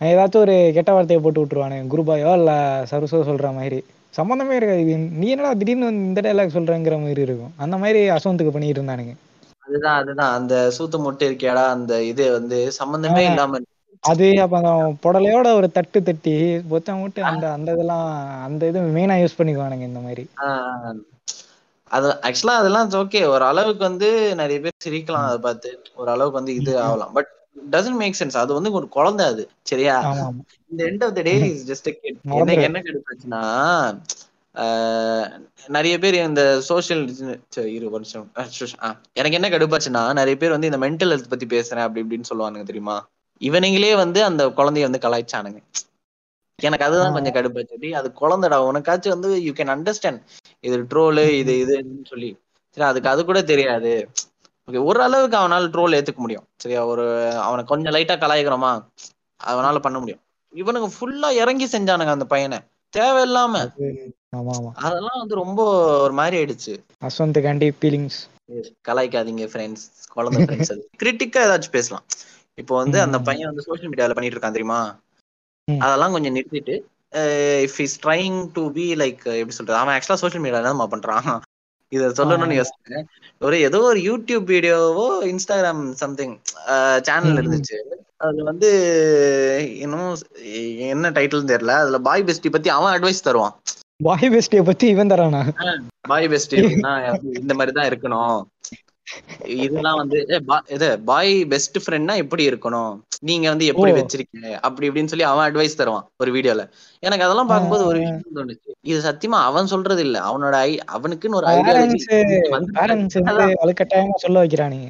[0.00, 1.84] ஏதாச்சும் ஒரு கெட்ட வார்த்தையை போட்டு விட்டுருவானுங்க.
[1.92, 2.52] குருபாயோ இல்ல
[2.90, 3.78] சருசோ சொல்ற மாதிரி.
[4.14, 4.82] சம்மந்தமே இருக்காது.
[5.20, 7.54] நீ என்னடா திடீர்னு இந்த டைலாக் சொல்றேங்கிற மாதிரி இருக்கும்.
[7.56, 9.14] அந்த மாதிரி அசவந்துக்கு பண்ணிட்டு இருந்தானுங்க.
[9.62, 10.32] அதுதான் அதுதான்.
[10.38, 13.24] அந்த சூத்து முட்டை இருக்கியாடா அந்த இது வந்து சம்பந்தமே.
[13.30, 13.60] இல்லாம
[14.04, 14.72] அது அப்ப அந்த
[15.04, 16.34] புடலையோட ஒரு தட்டு தட்டி
[16.68, 18.04] பொத்தம் விட்டு அந்த அந்த இதெல்லாம்
[18.46, 20.24] அந்த இது மெயினா யூஸ் பண்ணிக்குவானுங்க இந்த மாதிரி.
[21.90, 25.70] அது ஆக்சுவலா அதெல்லாம் ஓகே ஒரு அளவுக்கு வந்து நிறைய பேர் சிரிக்கலாம் அதை பார்த்து.
[25.94, 26.72] ஒரு அளவுக்கு வந்து இது.
[26.84, 27.12] ஆகலாம்.
[27.12, 27.30] பட்
[27.70, 29.48] டசன்ட் மேக் சென்ஸ் அது வந்து ஒரு குழந்தை அது.
[29.62, 29.96] சரியா?
[30.70, 32.52] இந்த end of the day is just என்ன.
[32.62, 33.42] என்ன கிடைச்சுன்னா
[35.68, 37.02] நிறைய பேர் இந்த சோஷியல்
[37.76, 37.86] இரு
[38.82, 42.62] ஆ, எனக்கு என்ன கடுப்பாச்சுன்னா நிறைய பேர் வந்து இந்த மென்டல் ஹெல்த் பத்தி பேசுறேன் அப்படி இப்படின்னு சொல்லுவானுங்க
[42.62, 42.96] தெரியுமா?
[43.40, 45.60] இவனுங்களே வந்து அந்த குழந்தைய வந்து கலாய்ச்சானுங்க.
[46.58, 47.12] எனக்கு அதுதான்.
[47.12, 47.90] கொஞ்சம் கடுப்பாச்சு.
[47.92, 48.58] அது குழந்தைடா.
[48.70, 50.20] உனக்காச்சும் வந்து யூ கேன் அண்டர்ஸ்டாண்ட்
[50.60, 52.30] இது ட்ரோலு இது இதுன்னு சொல்லி.
[52.76, 53.92] சரி அதுக்கு அது கூட தெரியாது.
[54.68, 56.46] ஓகே ஒரு அளவுக்கு அவனால ட்ரோல் ஏத்துக்க முடியும்.
[56.56, 56.80] சரியா?
[56.92, 57.04] ஒரு
[57.38, 58.70] அவனை கொஞ்சம் லைட்டா கலாய்க்கிறோமா?
[59.40, 60.22] அவனால பண்ண முடியும்.
[60.52, 62.58] இவனுங்க ஃபுல்லா இறங்கி செஞ்சானுங்க அந்த பையனை.
[62.92, 63.54] தேவையில்லாம.
[64.86, 65.60] அதெல்லாம் வந்து ரொம்ப
[66.04, 66.74] ஒரு மாதிரி ஆயிடுச்சு.
[67.06, 68.18] அஸ்வந்த் காண்டி ஃபீலிங்ஸ்
[68.88, 69.84] கலாய்க்காதீங்க ஃப்ரெண்ட்ஸ்
[70.16, 72.04] குழந்தை ஃப்ரெண்ட்ஸ் கிரிட்டிக்கா ஏதாச்சும் பேசலாம்.
[72.62, 73.18] இப்போ வந்து அந்த.
[73.28, 74.80] பையன் வந்து சோஷியல் மீடியால பண்ணிட்டு இருக்கான் தெரியுமா.
[75.68, 76.74] அதெல்லாம் கொஞ்சம் நிறுத்திட்டு
[77.66, 79.78] if is trying to be like எப்படி சொல்றது?
[79.82, 81.30] அவன் ஆக்சுவலா சோஷியல் மீடியால தான் பண்றான்?
[81.92, 83.04] இத சொல்லணும்னு யோசிச்சேன்
[83.40, 86.34] ஒரு ஏதோ ஒரு யூடியூப் வீடியோவோ இன்ஸ்டாகிராம் சம்திங்
[87.04, 87.38] சேனல்.
[87.42, 87.78] இருந்துச்சு.
[88.18, 88.68] அது வந்து
[89.76, 90.10] இன்னும்
[90.86, 91.74] என்ன டைட்டில் தெரியல.
[91.76, 93.56] அதுல பாய் பெஸ்டி பத்தி அவன் அட்வைஸ் தருவான்.
[94.04, 95.42] பாய் பெஸ்டிய பத்தி இவன் தரானா?
[96.08, 96.56] பாய் பெஸ்டி
[97.40, 98.40] இந்த மாதிரி தான் இருக்கணும்.
[99.58, 100.18] இதெல்லாம் வந்து
[100.74, 102.92] இது பாய் பெஸ்ட் ஃப்ரெண்ட்னா எப்படி இருக்கணும்?
[103.22, 103.92] நீங்க வந்து எப்படி.
[103.96, 104.48] வச்சிருக்கீங்க?
[104.66, 106.64] அப்படி இப்படின்னு சொல்லி அவன் அட்வைஸ் தருவான் ஒரு வீடியோல
[107.02, 108.00] எனக்கு அதெல்லாம் பார்க்கும்போது ஒரு.
[108.02, 108.70] விஷயம் தோணுச்சு.
[108.84, 111.46] இது சத்தியமா அவன் சொல்றது இல்ல அவனோட ஐ அவனுக்குன்னு ஒரு
[113.60, 114.88] வலுக்கட்டாயமா சொல்ல வைக்கிறானுங்க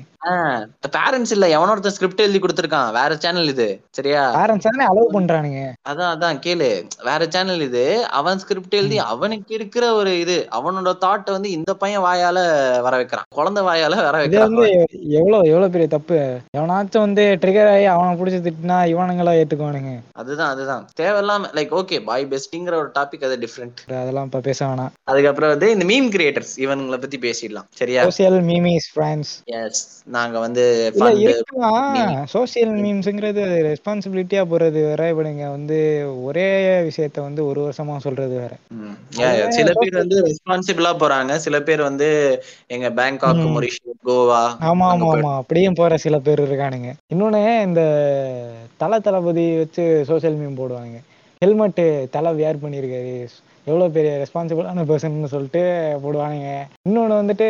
[0.97, 2.93] பேரண்ட்ஸ் இல்ல எவனோ ஒருத்தன் ஸ்கிரிப்ட் எழுதி கொடுத்திருக்கான்.
[2.93, 4.23] வேற சேனல் இது சரியா?
[4.35, 5.61] பேரண்ட்ஸ் தானே அலோவ் பண்றானுங்க.
[5.91, 6.71] அதான் அதான் கேளு.
[7.09, 7.85] வேற சேனல் இது.
[8.19, 12.39] அவன் ஸ்கிரிப்ட் எழுதி அவனுக்கு இருக்கிற ஒரு இது அவனோட தாட் வந்து இந்த பையன் வாயால
[12.81, 13.29] வர வைக்கிறான்.
[13.35, 14.57] குழந்தை வாயால வர வைக்கிறான்.
[15.21, 16.19] எவ்வளவு எவ்வளவு பெரிய தப்பு?
[16.57, 19.95] எவனாச்சும் வந்து ட்ரிகர் ஆகி அவனை புடிச்சு திட்டினா இவனுங்களா ஏத்துக்குவானுங்க.
[20.13, 20.85] அதுதான் அதுதான்.
[21.01, 24.93] தேவையில்லாம லைக் ஓகே பாய் பெஸ்டிங்கிற ஒரு டாபிக் அது டிஃப்ரெண்ட் அதெல்லாம் இப்ப பேச வேணாம்.
[25.05, 27.69] அதுக்கப்புறம் வந்து இந்த மீம் கிரியேட்டர்ஸ் இவனுங்களை பத்தி பேசிடலாம்.
[27.81, 28.05] சரியா?
[28.05, 29.83] சோசியல் மீமிஸ் ஃப்ரான்ஸ் எஸ்
[30.17, 30.65] நாங்க வந்து.
[32.35, 35.09] சோசியல் மீம்ஸ்ங்கிறது ரெஸ்பான்சிபிலிட்டியா போறது வேற.
[35.13, 35.79] இப்ப நீங்க வந்து
[36.25, 36.49] ஒரே
[36.89, 38.53] விஷயத்த வந்து ஒரு வருஷமா சொல்றது வேற.
[39.57, 41.33] சில பேர் வந்து ரெஸ்பான்சிபிளா போறாங்க.
[41.45, 42.09] சில பேர் வந்து
[42.69, 43.43] எங்க பேங்காக்.
[43.55, 45.31] மொரிஷியஸ் கோவா ஆமா ஆமா ஆமா.
[45.43, 46.91] அப்படியும் போற சில பேர் இருக்கானுங்க.
[47.13, 47.83] இன்னொன்னு இந்த
[48.77, 50.97] தல தளபதி வச்சு சோசியல் மீம் போடுவாங்க
[51.43, 53.15] ஹெல்மெட் தலை வியர் பண்ணியிருக்காரு.
[53.67, 55.63] எவ்வளோ பெரிய ரெஸ்பான்சிபிளான பர்சன் சொல்லிட்டு
[56.03, 56.49] போடுவானுங்க.
[56.83, 57.47] இன்னொன்று வந்துட்டு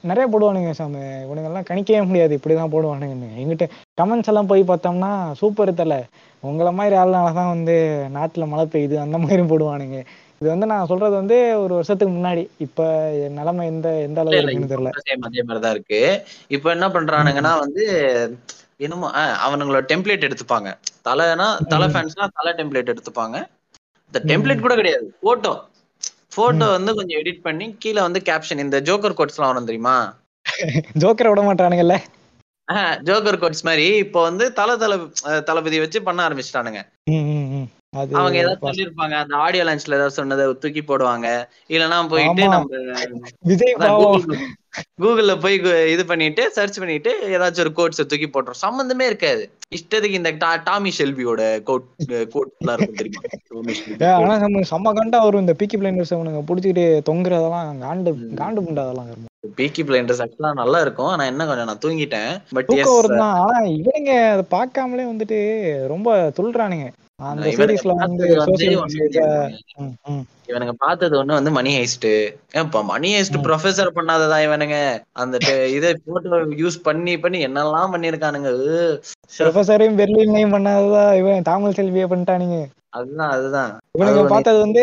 [0.00, 1.02] நிறைய போடுவானுங்க சாமி.
[1.24, 2.34] இவனுங்கெல்லாம் கணிக்கவே முடியாது.
[2.34, 3.28] இப்படி தான் போடுவானுங்கன்னு.
[3.42, 3.66] எங்கிட்ட
[4.00, 6.00] கமெண்ட்ஸ் எல்லாம் போய் பார்த்தோம்னா சூப்பர் தலை.
[6.42, 7.76] உங்களை மாதிரி ஆளுனால தான் வந்து
[8.10, 8.96] நாட்டில் மழை பெய்யுது.
[8.96, 9.98] அந்த மாதிரி போடுவானுங்க.
[10.40, 12.42] இது வந்து நான் சொல்றது வந்து ஒரு வருஷத்துக்கு முன்னாடி.
[12.58, 12.84] இப்போ
[13.38, 14.92] நிலைமை எந்த எந்த அளவு இருக்குன்னு தெரியல.
[15.28, 16.00] அதே மாதிரிதான் இருக்கு.
[16.48, 17.84] இப்ப என்ன பண்றானுங்கன்னா வந்து
[18.76, 19.06] என்னமோ
[19.46, 20.68] அவனுங்களோட டெம்ப்ளேட் எடுத்துப்பாங்க.
[21.02, 21.88] தலைனா தலை.
[21.94, 23.38] ஃபேன்ஸ்னா தலை டெம்ப்ளேட் எடுத்துப்பாங்க.
[24.08, 24.20] இந்த.
[24.30, 25.06] டெம்ப்ளேட் கூட கிடையாது.
[25.26, 25.52] Photo
[26.36, 26.66] photo.
[26.76, 29.96] வந்து கொஞ்சம் எடிட் பண்ணி கீழே வந்து கேப்ஷன் இந்த ஜோக்கர் கோட்ஸ் எல்லாம் வரும் தெரியுமா?
[31.02, 31.96] ஜோக்கரை விட மாட்டானுங்கல்ல?
[33.08, 33.86] ஜோக்கர் கோட்ஸ் மாதிரி.
[34.04, 34.94] இப்போ வந்து தல தல
[35.48, 36.80] தளபதி வச்சு பண்ண ஆரம்பிச்சிட்டானுங்க.
[38.20, 41.26] அவங்க ஏதாவது சொல்லிருப்பாங்க அந்த ஆடியோ லான்ச்ல ஏதாவது சொன்னதை தூக்கி போடுவாங்க.
[41.74, 42.44] இல்லைன்னா போயிட்டு.
[42.48, 42.80] நம்ம
[43.50, 43.74] விஜய்
[45.02, 45.56] கூகுள்ல போய்
[45.92, 48.62] இது பண்ணிட்டு சர்ச் பண்ணிட்டு ஏதாச்சும் ஒரு கோட்ஸ் தூக்கி போட்டுரும்.
[48.64, 49.44] சம்பந்தமே இருக்காது.
[49.76, 50.30] இஷ்டத்துக்கு இந்த
[50.68, 51.88] டாமி ஷெல்பியோட கோட்
[52.34, 54.12] கோட் எல்லாம் இருக்கும் தெரியுமா.
[54.20, 55.44] ஆனா நம்ம செம்ம கண்டா வரும்.
[55.44, 58.12] இந்த பீக்கி பிளைண்டர்ஸ் அவனுங்க புடிச்சிட்டு தொங்குறதெல்லாம் காண்டு.
[58.42, 59.34] காண்டு புண்டா அதெல்லாம் கருமம்.
[59.58, 61.10] பீக்கி பிளைண்டர்ஸ் ஆக்சுவலா நல்லா இருக்கும்.
[61.14, 62.32] ஆனா என்ன கொஞ்சம் நான் தூங்கிட்டேன்.
[62.56, 65.38] பட் எஸ் தூக்கம் வருது தான் ஆனா இவனுங்க அதை பார்க்காமலே வந்துட்டு
[65.94, 66.88] ரொம்ப துள்ளுறானுங்க.
[67.30, 68.26] அந்த சீரீஸ்ல வந்து
[70.48, 72.06] இவனுங்க பார்த்தது ஒண்ணு வந்து மணி ஹைஸ்ட்
[72.62, 73.36] இப்ப மணி ஹைஸ்ட்.
[73.46, 74.78] ப்ரொஃபசர் பண்ணாததா இவனுங்க?
[75.22, 75.36] அந்த
[75.76, 78.50] இதை போட்டோ யூஸ் பண்ணி பண்ணி என்னெல்லாம் பண்ணிருக்கானுங்க
[79.38, 82.58] ப்ரொஃபஸரையும் பெர்லின்லையும் பண்ணாததான் இவன் தாமல் செல்வியை பண்ணிட்டானுங்க.
[82.98, 83.70] அதுதான் அதுதான்.
[83.96, 84.82] இவனுங்க பார்த்தது வந்து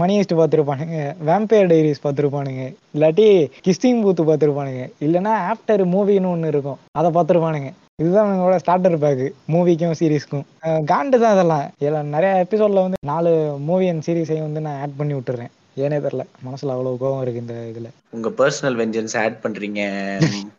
[0.00, 0.98] மணி ஹெஸ்ட் பார்த்துருப்பானுங்க.
[1.28, 2.64] வேம்பயர் டைரிஸ் பார்த்துருப்பானுங்க.
[2.96, 3.28] இல்லாட்டி
[3.66, 4.82] கிஸ்டிங் பூத்து பார்த்துருப்பானுங்க.
[5.06, 6.78] இல்லைன்னா ஆஃப்டர் மூவின்னு ஒன்று இருக்கும்.
[6.98, 7.70] அதை பார்த்துருப்பானுங்க.
[8.00, 10.44] இதுதான் இவங்களோட ஸ்டார்டர் பேக்கு மூவிக்கும் சீரீஸ்க்கும்
[10.90, 13.32] காண்டு தான் அதெல்லாம் எல்லாம் நிறைய எபிசோடில் வந்து நாலு
[13.68, 15.52] மூவி அண்ட் சீரீஸையும் வந்து நான் ஆட் பண்ணி விட்டுறேன்.
[15.76, 17.88] ஏனே தெரில மனசுல அவ்வளவு கோவம் இருக்கு இந்த இதுல.
[18.10, 19.80] உங்க பர்சனல் வெஞ்சன்ஸ் ஆட் பண்றீங்க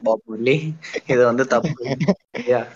[0.04, 0.54] பாப் முரளி
[1.08, 1.84] இது வந்து தப்பு.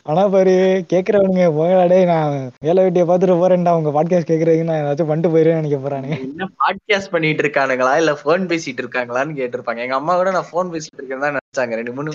[0.10, 0.54] ஆனா பாரு
[0.92, 5.80] கேக்குறவனுங்க போகலாடே நான் வேலை வெட்டியை பார்த்துட்டு போறேன்டா உங்க பாட்காஸ்ட் கேக்குறதுக்கு நான் ஏதாச்சும் பண்ணிட்டு போயிருவேன் நினைக்க
[5.86, 6.18] போறானுங்க.
[6.28, 7.94] என்ன பாட்காஸ்ட் பண்ணிட்டு இருக்கானுங்களா?
[8.04, 9.82] இல்ல போன் பேசிட்டு இருக்காங்களான்னு கேட்டிருப்பாங்க.
[9.88, 11.76] எங்க அம்மா கூட நான் போன் பேசிட்டு இருக்கேன்னு தான் நினைச்சாங்க.
[11.82, 12.14] ரெண்டு மூணு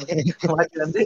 [0.55, 1.03] வாட்டி வந்து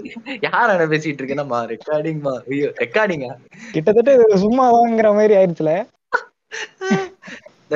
[0.49, 3.33] யார் என்ன பேசிட்டு இருக்கேன்னா ரெக்கார்டிங்மா ஐயோ ரெக்கார்டிங்கா
[3.73, 4.13] கிட்டத்தட்ட
[4.47, 5.73] சும்மா வாங்குற மாதிரி ஆயிடுச்சுல.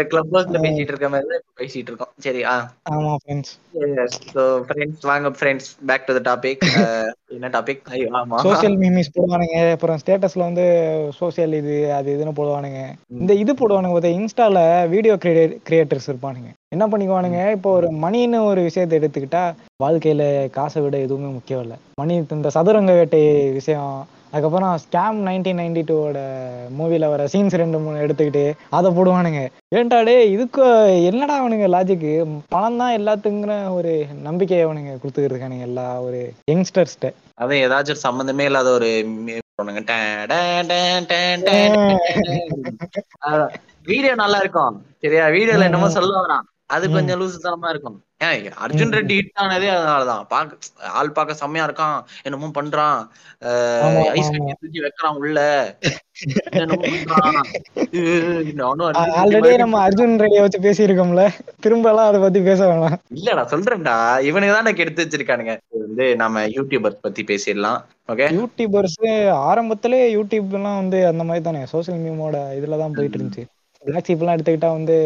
[0.04, 2.12] கிளப் ஹவுஸ்ல பேசிட்டு இருக்க மாதிரி தான் பேசிட்டு இருக்கோம்.
[2.24, 2.56] சரி ஆ.
[2.92, 3.52] ஆமா ஃப்ரெண்ட்ஸ்
[4.32, 6.64] ஸோ ஃப்ரெண்ட்ஸ் வாங்க friends back to the topic
[7.36, 8.38] என்ன டாபிக் ஐயோ ஆமா.
[8.44, 9.56] சோஷியல் மீமிஸ் போடுவானுங்க.
[9.74, 10.66] அப்புறம் ஸ்டேட்டஸ்ல வந்து
[11.18, 12.80] சோஷியல் இது அது இதுன்னு போடுவானுங்க.
[13.16, 14.58] இந்த இது போடுவானுங்க பார்த்தா இன்ஸ்டால
[14.94, 15.16] வீடியோ
[15.66, 16.50] கிரியேட்டர்ஸ் இருப்பானுங்க.
[16.74, 17.40] என்ன பண்ணிக்குவானுங்க?
[17.56, 19.42] இப்போ ஒரு மணின்னு ஒரு விஷயத்தை எடுத்துக்கிட்டா
[19.82, 20.22] வாழ்க்கையில
[20.56, 21.76] காசை விட எதுவுமே முக்கியம் இல்லை.
[22.00, 23.22] மணி இந்த சதுரங்க வேட்டை
[23.58, 23.92] விஷயம்
[24.32, 26.18] அதுக்கப்புறம் ஸ்கேம் நைன்டீன் நைன்டி டூவோட
[26.78, 29.40] மூவில வர சீன்ஸ் ரெண்டு மூணு எடுத்துக்கிட்டு அதை போடுவானுங்க.
[29.76, 30.64] ஏன்டா டே இதுக்கு
[31.10, 32.12] என்னடா அவனுங்க லாஜிக்கு
[32.54, 33.92] பணம் தான் எல்லாத்துக்குங்கிற ஒரு
[34.28, 36.20] நம்பிக்கையை அவனுங்க கொடுத்துக்கிட்டு எல்லா ஒரு
[36.52, 38.90] யங்ஸ்டர்ஸ்ட்ட அதான் ஏதாச்சும் ஒரு சம்பந்தமே இல்லாத ஒரு.
[43.90, 44.74] வீடியோ நல்லா இருக்கும்.
[45.02, 45.24] சரியா?
[45.36, 47.98] வீடியோல என்னமோ சொல்ல வரான் அது கொஞ்சம் லூசுத்தனமா இருக்கும்.
[48.20, 50.22] அர்ஜுன் ரெட்டி ஹிட் ஆனதே அதனாலதான்.
[50.32, 50.56] பாக்க
[51.00, 51.98] ஆள் பார்க்க செம்மையா இருக்கான்.
[52.22, 52.98] என்னமோ பண்றான்.
[54.16, 54.30] ஐஸ்.
[54.34, 55.38] கட்டி தூக்கி வைக்கிறான் உள்ள.
[59.20, 61.24] ஆல்ரெடி நம்ம அர்ஜுன் ரெடியை வச்சு பேசியிருக்கோம்ல.
[61.60, 62.96] திரும்ப எல்லாம் அதை பத்தி பேச வேணாம்.
[63.18, 63.96] இல்லடா சொல்றேன்டா.
[64.30, 65.54] இவனுக்கு தான் எடுத்து வச்சிருக்கானுங்க.
[65.86, 67.78] வந்து நம்ம யூடியூபர் பத்தி பேசிடலாம்.
[68.12, 68.98] ஓகே யூடியூபர்ஸ்
[69.50, 71.62] ஆரம்பத்திலே யூடியூப் எல்லாம் வந்து அந்த மாதிரி தானே.
[71.74, 73.44] சோசியல் மீமோட இதுல தான் போயிட்டு இருந்துச்சு.
[73.88, 74.96] பிளாக் ஷீப் எல்லாம் எடுத்துக்கிட்டா வந்து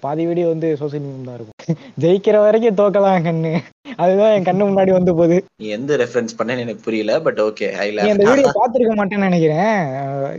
[0.00, 1.58] பாதி வீடியோ வந்து சோசியல் மீம் தான் இருக்கும்.
[2.02, 3.52] ஜெயிக்கிற வரைக்கும் தோக்கலாம் கண்ணு.
[3.98, 5.38] அதுதான் என் கண்ணு முன்னாடி வந்து போகுது.
[5.60, 9.72] நீ எந்த ரெஃபரன்ஸ் பண்ணேன்னு எனக்கு புரியல பட் ஓகே ஐ அந்த வீடியோ பார்த்திருக்க மாட்டேன்னு நினைக்கிறேன்.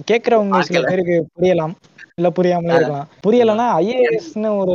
[0.10, 0.84] கேக்குறவங்க சில.
[0.86, 1.76] பேருக்கு புரியலாம்.
[2.18, 3.08] இல்ல புரியாமலே இருக்கலாம்.
[3.26, 4.74] புரியலன்னா ஐஏஎஸ்னு ஒரு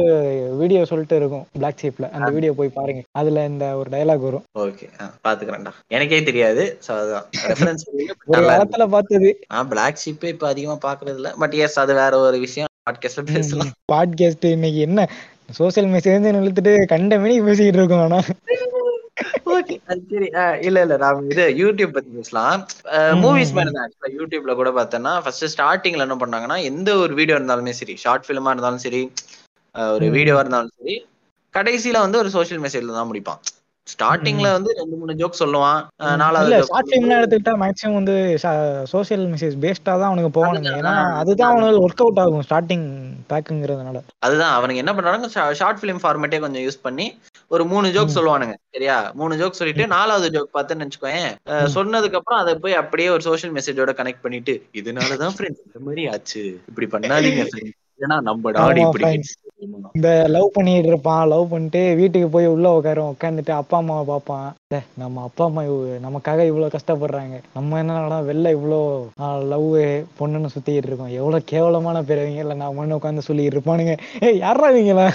[0.60, 3.02] வீடியோ சொல்லிட்டு இருக்கும் பிளாக் ஷீப்ல அந்த வீடியோ போய் பாருங்க.
[3.20, 4.44] அதுல இந்த ஒரு டயலாக் வரும்.
[4.62, 4.86] ஓகே
[5.24, 7.26] பாத்துக்கிறேன்டா எனக்கே தெரியாது சோ அதான்.
[7.50, 7.84] ரெஃபரன்ஸ்
[8.30, 9.30] ஒரு காலத்துல பார்த்தது.
[9.48, 12.67] நான் பிளாக் ஷிப்பே இப்ப அதிகமா பாக்குறது இல்ல பட் எஸ் அது வேற ஒரு விஷயம்.
[12.88, 13.70] பாட்காஸ்ட்ல பேசலாம்.
[13.92, 15.00] பாட்காஸ்ட் இன்னைக்கு என்ன?
[15.58, 18.20] சோசியல் மெசேஜ் இழுத்துட்டு கண்ட மணி பேசிக்கிட்டு இருக்கோம் ஆனா
[19.56, 19.74] ஓகே
[20.10, 20.28] சரி.
[20.66, 22.60] இல்ல இல்ல நான் இது யூடியூப் பத்தி பேசலாம்.
[23.22, 27.74] மூவிஸ் மாதிரி தான் ஆக்சுவலா யூடியூப்ல கூட பார்த்தேன்னா ஃபர்ஸ்ட் ஸ்டார்டிங்ல என்ன பண்ணாங்கன்னா எந்த ஒரு வீடியோ இருந்தாலுமே
[27.80, 29.02] சரி ஷார்ட் ஃபிலிமா இருந்தாலும் சரி
[29.96, 30.96] ஒரு வீடியோவா இருந்தாலும் சரி
[31.54, 33.40] கடைசியில வந்து ஒரு சோஷியல் மெசேஜ்ல தான் முடிப்பான்.
[33.88, 35.80] ஸ்டார்டிங்ல வந்து ரெண்டு மூணு ஜோக் சொல்லுவான்.
[36.16, 38.14] நாலாவது ஷார்ட் ஃபிலிம்லாம் எடுத்துக்கிட்டா மேக்ஸிமம் வந்து
[38.86, 42.86] சோஷியல் மெசேஜ் பேஸ்டா தான் அவனுக்கு போவானுங்க ஏன்னா அதுதான் அவனுக்கு ஒர்க் அவுட் ஆகும் ஸ்டார்டிங்
[43.30, 47.06] பேக்குங்கிறதுனால அதுதான் அவனுங்க என்ன பண்றாங்க ஷார்ட் ஃபிலிம் ஃபார்மேட்டே கொஞ்சம் யூஸ் பண்ணி
[47.50, 48.14] ஒரு மூணு ஜோக்.
[48.14, 50.86] சொல்லுவானுங்க சரியா மூணு ஜோக் சொல்லிட்டு நாலாவது ஜோக் பார்த்தேன்னு
[51.52, 51.70] ம்.
[51.74, 56.42] சொன்னதுக்கு அப்புறம் அதை போய் அப்படியே ஒரு சோஷியல் மெசேஜோட கனெக்ட் பண்ணிட்டு இதனாலதான் ஃப்ரெண்ட்ஸ் இந்த மாதிரி ஆச்சு
[56.68, 57.44] இப்படி பண்ணாதீங்க.
[58.00, 59.04] ஏன்னா நம்ம ஆமா இப்படி.
[59.60, 61.22] இந்த லவ் பண்ணிட்டு இருப்பான்.
[61.32, 64.48] லவ் பண்ணிட்டு வீட்டுக்கு போய் உள்ள உட்காரும் உட்காந்துட்டு அப்பா அம்மாவை பார்ப்பான்.
[64.94, 67.42] நம்ம அப்பா அம்மா இவ- நமக்காக இவ்வளவு கஷ்டப்படுறாங்க.
[67.54, 69.06] நம்ம என்னடா வெளில இவ்வளோ
[69.42, 69.76] லவ்
[70.20, 71.06] பொண்ணுன்னு சுத்திட்டு இருக்கோம்.
[71.06, 73.96] எவ்வளவு கேவலமான பிறவிங்க இல்ல நான் மண்ணு உட்காந்து சொல்லிட்டு இருப்பானுங்க.
[74.20, 75.10] ஏய் யாரா இவங்களா.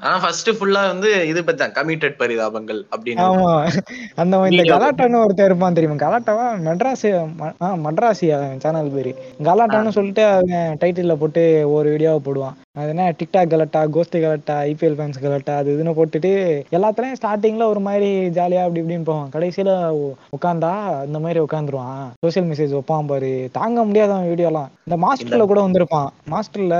[0.00, 3.18] ஆனா ஃபர்ஸ்ட் ஃபுல்லா வந்து இது பத்தி தான் கமிட்டட் பரிதாபங்கள் அப்படின்னு.
[3.18, 3.80] ஆமா.
[4.14, 4.74] அந்த மாதிரி இந்த.
[4.74, 6.08] கலாட்டான்னு ஒருத்தன் இருப்பான் தெரியுமா?
[6.08, 6.58] கலாட்டாவா?
[6.58, 9.14] மெட்ராஸ் ம- ஆ மட்ராசி அவன் சேனல் பேரு.
[9.42, 12.54] கலாட்டான்னு சொல்லிட்டு அவன் டைட்டில்ல போட்டு ஒரு வீடியோவை போடுவான்.
[12.72, 16.32] அது என்ன டிக்டாக் கலட்டா கோஸ்ட் கலட்டா ஐபிஎல் ஃபேன்ஸ் கலட்டா அது இதுன்னு போட்டுட்டு
[16.72, 19.30] எல்லாத்துலயும் ஸ்டார்டிங்ல ஒரு மாதிரி ஜாலியா அப்படி இப்படின்னு போவான்.
[19.32, 19.70] கடைசியில
[20.32, 20.72] உட்காந்தா
[21.04, 23.48] இந்த மாதிரி உட்காந்துருவான் சோஷியல் மெசேஜ் வைப்பான் பாரு.
[23.52, 26.08] தாங்க முடியாத அவன் வீடியோலாம் இந்த மாஸ்டர்ல கூட வந்திருப்பான்.
[26.30, 26.76] மாஸ்டர்ல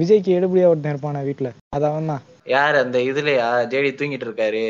[0.00, 3.44] விஜய்க்கு எடுபடியா ஒருத்தன் இருப்பான் வீட்டுல அது அவன் தான் யார் அந்த இதுலயா?
[3.66, 4.62] ஜேடி தூங்கிட்டு இருக்காரு.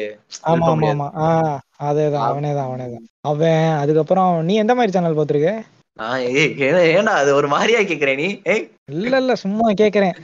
[0.46, 1.06] ஆமா ஆமா ஆமா.
[1.20, 3.06] ஆஹ் அதேதான் அவனேதான் அவனேதான்.
[3.20, 5.52] அவன் அதுக்கப்புறம் நீ எந்த மாதிரி சேனல் பாத்திருக்க
[5.96, 8.28] நான் ஏய், ஏ- ஏன்டா அது ஒரு மாதிரியா கேக்குறேன் நீ.
[8.92, 10.16] இல்ல இல்ல சும்மா கேக்குறேன்.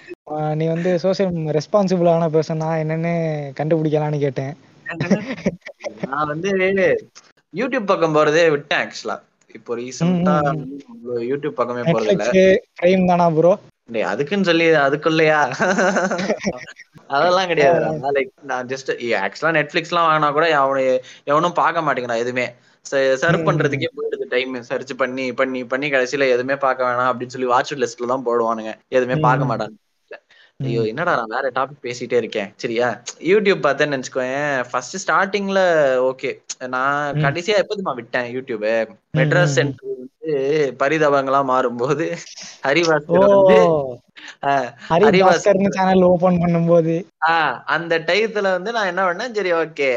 [0.55, 3.13] நீ வந்து சோசியல் ரெஸ்பான்சிபிளான பர்சனா என்னன்னு
[3.61, 4.53] கண்டுபிடிக்கலாம்னு கேட்டேன்.
[6.07, 6.51] நான் வந்து
[7.55, 9.17] யூடியூப் பக்கம் போறதே விட்டேன் ஆக்சுவலா
[9.51, 10.35] இப்போ ரீசெண்டா
[11.31, 12.27] யூடியூப் பக்கமே போறது இல்ல
[12.77, 13.53] பிரைம் தானா ப்ரோ
[13.89, 15.39] டேய், அதுக்குன்னு சொல்லி அதுக்குள்ளயா?
[17.15, 17.79] அதெல்லாம் கிடையாது.
[18.17, 20.83] லைக் நான் ஜஸ்ட் ஆக்சுவலா நெட்ஃபிளிக்ஸ் எல்லாம் வாங்கினா கூட அவனு
[21.27, 22.47] எவனும் பார்க்க மாட்டேங்கிறான் எதுவுமே.
[22.87, 23.23] சர்ச்.
[23.47, 28.13] பண்றதுக்கே போயிடுது டைம் சர்ச் பண்ணி பண்ணி பண்ணி கடைசியில எதுவுமே பார்க்க வேணாம் அப்படின்னு சொல்லி வாட்ச் லிஸ்ட்ல
[28.13, 28.73] தான் போடுவானுங்க.
[28.91, 29.53] எதுவுமே பார்க்க ம்.
[30.61, 32.53] ஐயோ என்னடா நான் வேற டாபிக் பேசிட்டே இருக்கேன்.
[32.57, 33.03] சரியா?
[33.19, 35.61] யூடியூப் பார்த்தேன்னு நினைச்சுக்கோயேன் ஃபர்ஸ்ட் ஸ்டார்டிங்ல
[36.11, 36.31] ஓகே
[36.69, 37.15] நான்.
[37.15, 38.65] கடைசியா எப்ப விட்டேன் யூடியூப்
[39.15, 39.55] மெட்ராஸ்.
[39.55, 40.33] சென்டர் வந்து
[40.81, 42.07] பரிதாபங்களா மாறும்போது
[42.65, 43.59] ஹரிவாஸ்கர் வந்து
[44.43, 46.95] ஆஹ், ஹரி ஹரிவாஸ் பாஸ்கர்னு சேனல் ஓபன் பண்ணும்போது
[47.75, 49.89] அந்த டயத்துல வந்து நான் என்ன பண்ணேன் சரி ஓகே.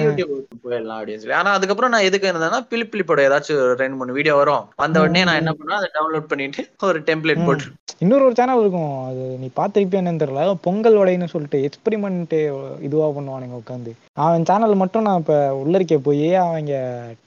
[0.00, 0.32] யூடியூப்
[0.64, 1.36] போயிடலாம் அப்படின்னு சொல்லி.
[1.38, 4.64] ஆனா அதுக்கப்புறம் நான் எதுக்கு இருந்தேன்னா பிலிப்பிலிப்போட ஏதாச்சும் ரெண்டு மூணு வீடியோ வரும்.
[4.76, 7.44] வந்த உடனே நான் என்ன பண்ணேன் அதை டவுன்லோட் பண்ணிட்டு ஒரு டெம்ப்ளேட்.
[7.46, 7.68] போட்டு
[8.00, 8.92] இன்னொரு ஒரு சேனல் இருக்கும்.
[9.06, 10.44] அது நீ பார்த்திருப்பியா என்னன்னு தெரியல.
[10.64, 12.36] பொங்கல் வடைன்னு சொல்லிட்டு எக்ஸ்பெரிமெண்ட்
[12.80, 16.72] இதுவா பண்ணுவானுங்க உட்காந்து அவன் சேனல் மட்டும் நான் இப்ப உள்ளரிக்க போய் அவங்க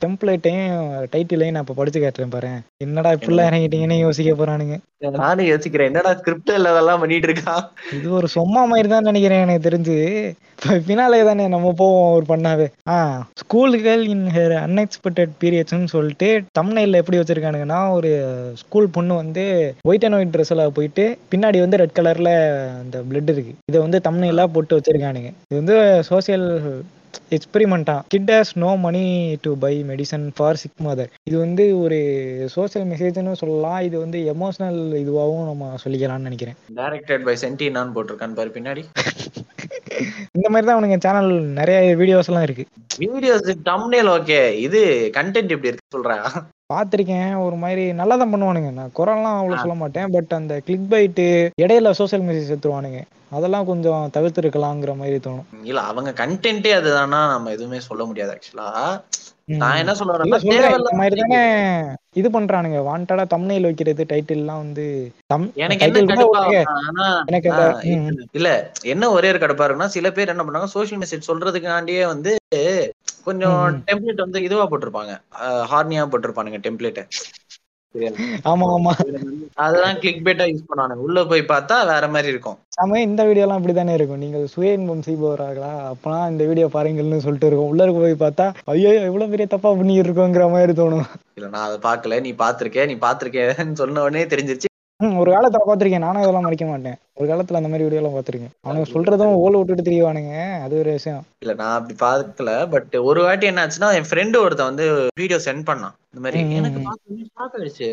[0.04, 0.80] டெம்ப்ளேட்டையும்
[1.23, 2.49] டைட்டிலையும் நான் இப்ப படிச்சு காட்டுறேன் பாரு.
[2.83, 4.75] என்னடா இப்படிலாம் இறங்கிட்டீங்கன்னு யோசிக்க போறானுங்க.
[5.19, 5.89] நானும் யோசிக்கிறேன்.
[5.91, 7.63] என்னடா ஸ்கிரிப்ட் இல்லாதெல்லாம் பண்ணிட்டு இருக்கான்
[7.97, 9.95] இது ஒரு சொம்மா மாதிரி தான் நினைக்கிறேன் எனக்கு தெரிஞ்சு.
[10.88, 12.67] பின்னாலே தானே நம்ம போவோம் ஒரு பண்ணாவே.
[12.93, 12.97] ஆ
[13.41, 18.12] school girl in her unexpected பீரியட்ஸ்னு சொல்லிட்டு தமிழ்நெல்ல எப்படி வச்சிருக்கானுங்கன்னா ஒரு
[18.62, 19.45] ஸ்கூல் பொண்ணு வந்து
[19.89, 22.31] ஒயிட் அண்ட் ஒயிட் ட்ரெஸ்ல போயிட்டு பின்னாடி வந்து ரெட் கலர்ல
[22.81, 23.55] அந்த பிளட் இருக்கு.
[23.71, 25.31] இதை வந்து தமிழ்நெல்லா போட்டு வச்சிருக்கானுங்க.
[25.51, 25.77] இது வந்து
[26.12, 26.47] social
[27.38, 29.04] எக்ஸ்பெரிமெண்டா kid has no money
[29.41, 31.99] to buy medicine for sick mother இது வந்து ஒரு
[32.56, 33.80] சோஷியல் மெசேஜ்னு சொல்லலாம்.
[33.88, 36.58] இது வந்து எமோஷனல் இதுவாகவும் நம்ம சொல்லிக்கலாம்னு நினைக்கிறேன்.
[36.82, 38.84] டைரக்டட் பை சென்டினான்னு போட்டிருக்கான் பாரு பின்னாடி.
[40.38, 42.63] இந்த மாதிரி தான் அவனுங்க சேனல் நிறைய வீடியோஸ் எல்லாம் இருக்கு.
[43.04, 44.80] வீடியோஸ் தம்ப்நெயில் ஓகே இது
[45.17, 46.17] கண்டென்ட் எப்படி இருக்கு சொல்றா.
[46.73, 47.31] பார்த்திருக்கேன்.
[47.45, 48.71] ஒரு மாதிரி நல்லா தான் பண்ணுவானுங்க.
[48.79, 50.12] நான் குரல்லாம் அவ்வளோ சொல்ல மாட்டேன்.
[50.15, 51.27] பட் அந்த கிளிக் பைட்டு
[51.63, 53.01] இடையில சோஷியல் மெசேஜ் எடுத்துருவானுங்க
[53.38, 55.47] அதெல்லாம் கொஞ்சம் தவிர்த்திருக்கலாங்கிற மாதிரி தோணும்.
[55.69, 58.69] இல்ல அவங்க கண்டென்ட்டே அதுதானா நம்ம எதுவுமே சொல்ல முடியாது ஆக்சுவலா.
[59.62, 60.99] நான் என்ன சொல்றேன்.
[60.99, 61.39] மாதிரி தானே
[62.19, 62.79] இது பண்றானுங்க.
[62.89, 64.86] வாண்டடா தம்னைல் வைக்கிறது டைட்டில்லாம் வந்து
[65.63, 65.88] எனக்கு
[67.25, 68.23] என்ன.
[68.39, 68.49] இல்ல
[68.93, 72.33] என்ன ஒரே ஒரு கடுப்பா இருக்குன்னா சில பேர் என்ன பண்ணாங்க சோஷியல் மெசேஜ் சொல்றதுக்காண்டியே வந்து
[73.25, 73.59] கொஞ்சம்.
[73.88, 75.13] டெம்ப்ளேட் வந்து இதுவா போட்டிருப்பாங்க.
[75.71, 77.01] ஹார்னியா போட்டிருப்பானுங்க டெம்ப்ளேட்
[78.51, 78.91] ஆமா ஆமா.
[79.63, 81.03] அதெல்லாம் கிளிக் பேட்டா யூஸ் பண்ணுவானுங்க.
[81.07, 82.55] உள்ள போய் பார்த்தா வேற மாதிரி இருக்கும்.
[82.77, 84.21] சமய இந்த வீடியோலாம் இப்படி தானே இருக்கும்.
[84.23, 87.71] நீங்கள் சுய இன்பம் செய்பவராங்களா அப்பனா இந்த வீடியோ பாருங்கள்னு சொல்லிட்டு இருக்கும்.
[87.73, 91.07] உள்ள இருக்க போய் பார்த்தா ஐயோ இவ்வளவு பெரிய தப்பா பண்ணிட்டு இருக்கோங்கிற மாதிரி தோணும்.
[91.38, 92.19] இல்ல நான் அதை பார்க்கல.
[92.27, 94.69] நீ பாத்திருக்க நீ பாத்திருக்கேன்னு சொன்ன உடனே தெரிஞ்சிருச்சு.
[95.21, 96.05] ஒரு காலத்துல பார்த்திருக்கேன்.
[96.07, 96.97] நானும் இதெல்லாம் மறைக்க மாட்டேன்.
[97.17, 100.32] ஒரு காலத்துல அந்த மாதிரி வீடியோ எல்லாம் பார்த்திருக்கேன் அவனுங்க சொல்றதும் ஓல விட்டுட்டு தெரியவானுங்க.
[100.62, 101.23] அது ஒரு விஷயம்.
[101.39, 105.67] இல்ல நான் அப்படி பார்க்கல பட் ஒரு வாட்டி என்ன ஆச்சுன்னா என் ஃப்ரெண்டு ஒருத்தன் வந்து வீடியோ சென்ட்
[105.69, 105.95] பண்ணான்.
[106.10, 106.39] இந்த மாதிரி.
[106.56, 106.88] எனக்கு ம்.
[106.88, 107.89] பார்த்து ஷாக் ஆயிடுச்சு.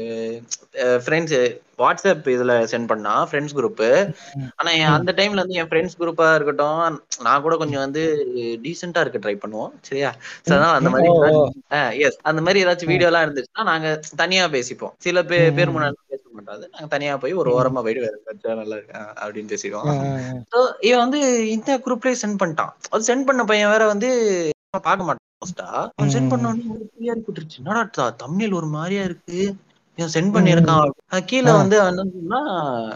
[1.05, 1.37] ஃப்ரெண்ட்ஸ்
[1.79, 3.85] வாட்ஸ்அப் இதுல சென்ட் பண்ணா ஃப்ரெண்ட்ஸ் குரூப்.
[4.57, 6.81] ஆனா அந்த டைம்ல வந்து என் ஃப்ரெண்ட்ஸ் குரூப்பா இருக்கட்டும்
[7.23, 8.03] நான் கூட கொஞ்சம் வந்து
[8.65, 9.73] டீசெண்டா இருக்க ட்ரை பண்ணுவோம்.
[9.81, 10.13] சரியா?
[10.79, 11.11] அந்த மாதிரி.
[12.07, 14.95] எஸ் அந்த மாதிரி ஏதாச்சும் வீடியோ எல்லாம் இருந்துச்சுன்னா நாங்க தனியா பேசிப்போம்.
[14.99, 15.75] சில பேர் பேர்.
[15.77, 16.65] முன்னாடி பேச மாட்டாது.
[16.73, 17.51] நாங்க தனியா போய் ஒரு.
[17.59, 18.19] ஓரமா போயிட்டு
[18.55, 19.03] நல்லா இருக்கா?
[19.17, 19.95] அப்படின்னு ஆ.
[20.53, 21.21] So, இவன் வந்து
[21.51, 22.73] இந்த குரூப்லயே சென்ட் பண்ணிட்டான்.
[22.91, 24.11] அது சென்ட் பண்ண பையன் வேற வந்து
[24.81, 25.27] பார்க்க மாட்டான்.
[25.43, 29.41] மோஸ்டா அவன் சென்ட் பண்ண உடனே ஒரு கிளியர் போட்டுருச்சு என்னடா தமிழ் ஒரு மாதிரியா இருக்கு.
[29.99, 30.93] சென்ட் பண்ணியிருக்கான்.
[31.07, 32.39] அது கீழே வந்து என்ன சொன்னா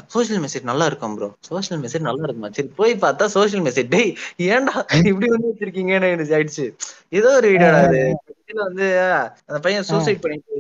[0.09, 2.50] சோஷியல் மெசேஜ் நல்லா இருக்கும் ப்ரோ சோஷியல் மெசேஜ் நல்லா இருக்குமா?
[2.50, 4.12] சரி போய் பார்த்தா சோஷியல் மெசேஜ் டேய்
[4.48, 4.74] ஏன்டா
[5.11, 6.66] இப்படி வந்து வச்சிருக்கீங்கன்னு ஆயிடுச்சு.
[7.11, 8.03] ஏதோ ஒரு வீடியோடா அது.
[8.52, 9.00] வந்து
[9.46, 10.52] அந்த பையன் சூசைட் பண்ணிட்டு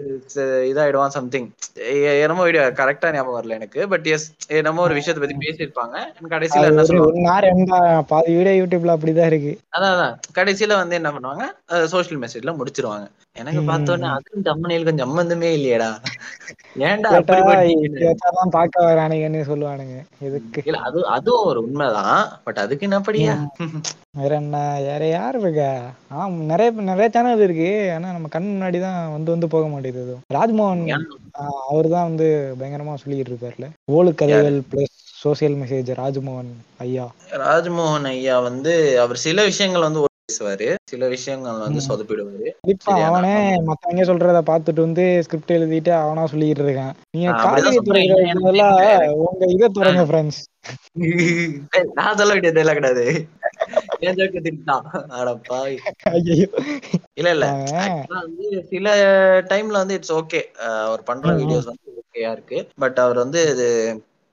[0.70, 1.48] இதாயிடுவான் சம்திங்
[2.22, 5.96] என்னமோ வீடியோ கரெக்டா ஞாபகம் வரல எனக்கு பட் எஸ் என்னமோ ஒரு விஷயத்தை பத்தி பேசியிருப்பாங்க.
[6.28, 8.02] கடைசியில என்ன சொல்லுவாங்க?
[8.08, 9.58] பாதி வீடியோ யூடியூப்ல அப்படிதான் இருக்கு.
[9.72, 10.16] அதான் அதான்.
[10.34, 11.44] கடைசியில வந்து என்ன பண்ணுவாங்க?
[11.86, 13.06] சோஷியல் மெசேஜ்ல முடிச்சிருவாங்க.
[13.36, 15.88] எனக்கு பார்த்தோன்னே அதுக்கும் தம்மனையில் சம்பந்தமே இல்லையேடா.
[16.82, 17.10] ஏன்டா?
[18.02, 19.96] கேட்டாதான் பார்க்க வரானுங்கன்னு சொல்லுவானுங்க.
[20.26, 20.60] எதுக்கு?
[20.64, 22.12] இல்ல அது அதுவும் ஒரு உண்மைதான்.
[22.44, 23.34] பட் அதுக்கு என்னப்படியா
[24.18, 24.56] வேற என்ன?
[24.86, 25.70] வேற யாரு இருக்கா
[26.12, 26.18] ஆ
[26.52, 27.70] நிறைய நிறைய சேனல் இருக்கு.
[27.96, 30.16] ஆனா நம்ம கண் முன்னாடி தான் வந்து வந்து போக மாட்டேங்குது.
[30.30, 30.84] ராஜ்மோகன்
[31.68, 32.28] அவர் தான் வந்து
[32.60, 36.52] பயங்கரமா சொல்லிட்டு இருப்பார்ல ஓலு கதைகள் பிளஸ் சோசியல் மெசேஜ் ராஜ்மோகன்
[36.84, 37.06] ஐயா.
[37.44, 38.72] ராஜ்மோகன் ஐயா வந்து
[39.04, 40.68] அவர் சில விஷயங்கள் வந்து பேசுவாரு.
[40.90, 42.50] சில விஷயங்கள் வந்து சொதப்பிடுவாரு?
[43.00, 43.32] அவனே
[43.68, 46.94] மத்தவங்க சொல்றத பார்த்துட்டு வந்து ஸ்கிரிப்ட் எழுதிட்டு அவனா சொல்லிட்டு இருக்கான்.
[47.14, 47.78] நீங்க காலேஜ்.
[47.88, 48.64] துறைக்கிறதுல
[49.24, 50.40] உங்க இதை துறங்க ஃப்ரெண்ட்ஸ்
[51.98, 53.06] நான் சொல்ல வேண்டிய டைலாக் கிடையாது
[57.18, 57.46] இல்ல இல்ல.
[58.16, 58.86] வந்து சில
[59.50, 60.40] டைம்ல வந்து இட்ஸ் ஓகே
[60.84, 62.58] அவர் பண்ற வீடியோஸ் வந்து ஓகேயா இருக்கு.
[62.82, 63.68] பட் அவர் வந்து இது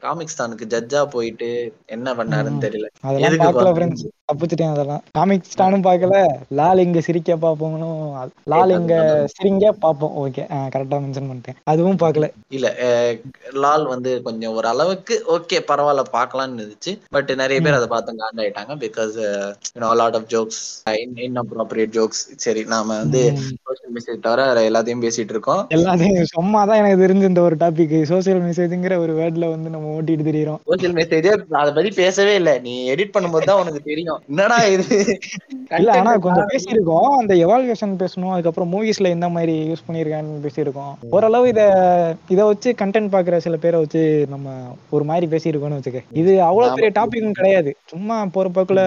[0.06, 1.50] காமிக்ஸ் தானுக்கு ஜட்ஜா போயிட்டு
[1.96, 2.88] என்ன பண்ணாருன்னு தெரியல.
[3.08, 3.74] அதெல்லாம் பார்க்கல?
[3.78, 5.02] ஃப்ரெண்ட்ஸ் தப்பிச்சிட்டேன் அதெல்லாம்.
[5.18, 6.18] காமிக்ஸ் ஸ்டானும் பார்க்கல.
[6.60, 7.98] லால் இங்க சிரிக்க பார்ப்போம்னும்
[8.54, 8.96] லால் இங்க
[9.36, 10.14] சிரிங்க பார்ப்போம்.
[10.22, 11.58] ஓகே கரெக்டா மென்ஷன் பண்ணிட்டேன்.
[11.72, 12.28] அதுவும் பார்க்கல.
[12.58, 12.68] இல்ல
[13.66, 16.94] லால் வந்து கொஞ்சம் ஒரு அளவுக்கு ஓகே பரவாயில்ல பார்க்கலாம்னு இருந்துச்சு.
[17.18, 19.18] பட் நிறைய பேர் அதை பார்த்து காண்டாயிட்டாங்க because
[19.76, 20.62] you know lot of jokes
[21.28, 23.24] inappropriate jokes சரி நாம வந்து
[23.72, 25.62] சோஷியல் மெசேஜ் தவிர வேற எல்லாத்தையும் பேசிட்டு இருக்கோம்.
[25.76, 30.26] எல்லாத்தையும் சும்மா தான் எனக்கு தெரிஞ்ச இந்த ஒரு டாபிக் சோசியல் மெசேஜ்ங்கிற ஒரு வேர்ட்ல வந்து நம்ம ஓட்டிட்டு
[30.30, 30.60] தெரியுறோம்.
[30.70, 31.32] சோஷியல் மெசேஜே
[31.62, 32.52] அதை பத்தி பேசவே இல்ல.
[32.66, 34.20] நீ எடிட் பண்ணும்போது தான் உனக்கு தெரியும்.
[34.32, 34.98] என்னடா இது?
[35.80, 37.10] இல்ல ஆனா கொஞ்சம் பேசியிருக்கோம்.
[37.20, 38.34] அந்த எவால்வேஷன் பேசணும்.
[38.36, 40.94] அதுக்கப்புறம் மூவிஸ்ல எந்த மாதிரி யூஸ் பண்ணிருக்கான்னு பேசியிருக்கோம்.
[41.18, 41.62] ஓரளவு இத
[42.34, 44.04] இத வச்சு கண்டென்ட் பாக்குற சில பேரை வச்சு
[44.34, 44.56] நம்ம
[44.96, 46.02] ஒரு மாதிரி பேசியிருக்கோம்னு வச்சுக்க.
[46.22, 47.74] இது அவ்வளவு பெரிய டாபிக்கும் கிடையாது.
[47.94, 48.82] சும்மா போற போக்குல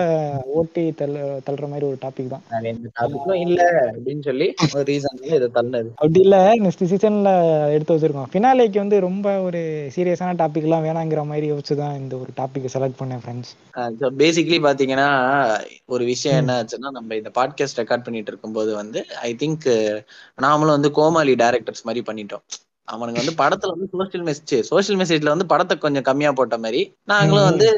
[0.59, 1.17] ஓட்டி தள்ள
[1.47, 2.45] தள்ளுற மாதிரி ஒரு டாபிக் தான்.
[3.47, 7.31] இல்ல அப்படின்னு சொல்லி ஒரு ரீசன்ல இதை தள்ளது அப்படி இல்ல நெக்ஸ்ட் சீசன்ல
[7.71, 8.31] எடுத்து வச்சிருக்கோம்.
[8.33, 13.23] ஃபினாலேக்கு வந்து ரொம்ப ஒரு சீரியஸான டாபிக் எல்லாம் வேணாங்கிற மாதிரி யோசிச்சுதான் இந்த ஒரு டாபிக் செலக்ட் பண்ணேன்
[13.25, 13.53] ஃப்ரெண்ட்ஸ்
[14.19, 15.09] பேசிக்கலி பாத்தீங்கன்னா
[15.87, 20.03] ஒரு விஷயம் என்ன ஆச்சுன்னா நம்ம இந்த பாட்காஸ்ட் ரெக்கார்ட் பண்ணிட்டு இருக்கும்போது வந்து ஐ திங்க்
[20.43, 22.45] நாமளும் வந்து கோமாளி டைரக்டர்ஸ் மாதிரி பண்ணிட்டோம்.
[22.89, 26.81] அவனுங்க வந்து படத்துல வந்து சோஷியல் மெசேஜ் சோஷியல் மெசேஜ்ல வந்து படத்தை கொஞ்சம் கம்மியா போட்ட மாதிரி.
[27.05, 27.69] நாங்களும் வந்து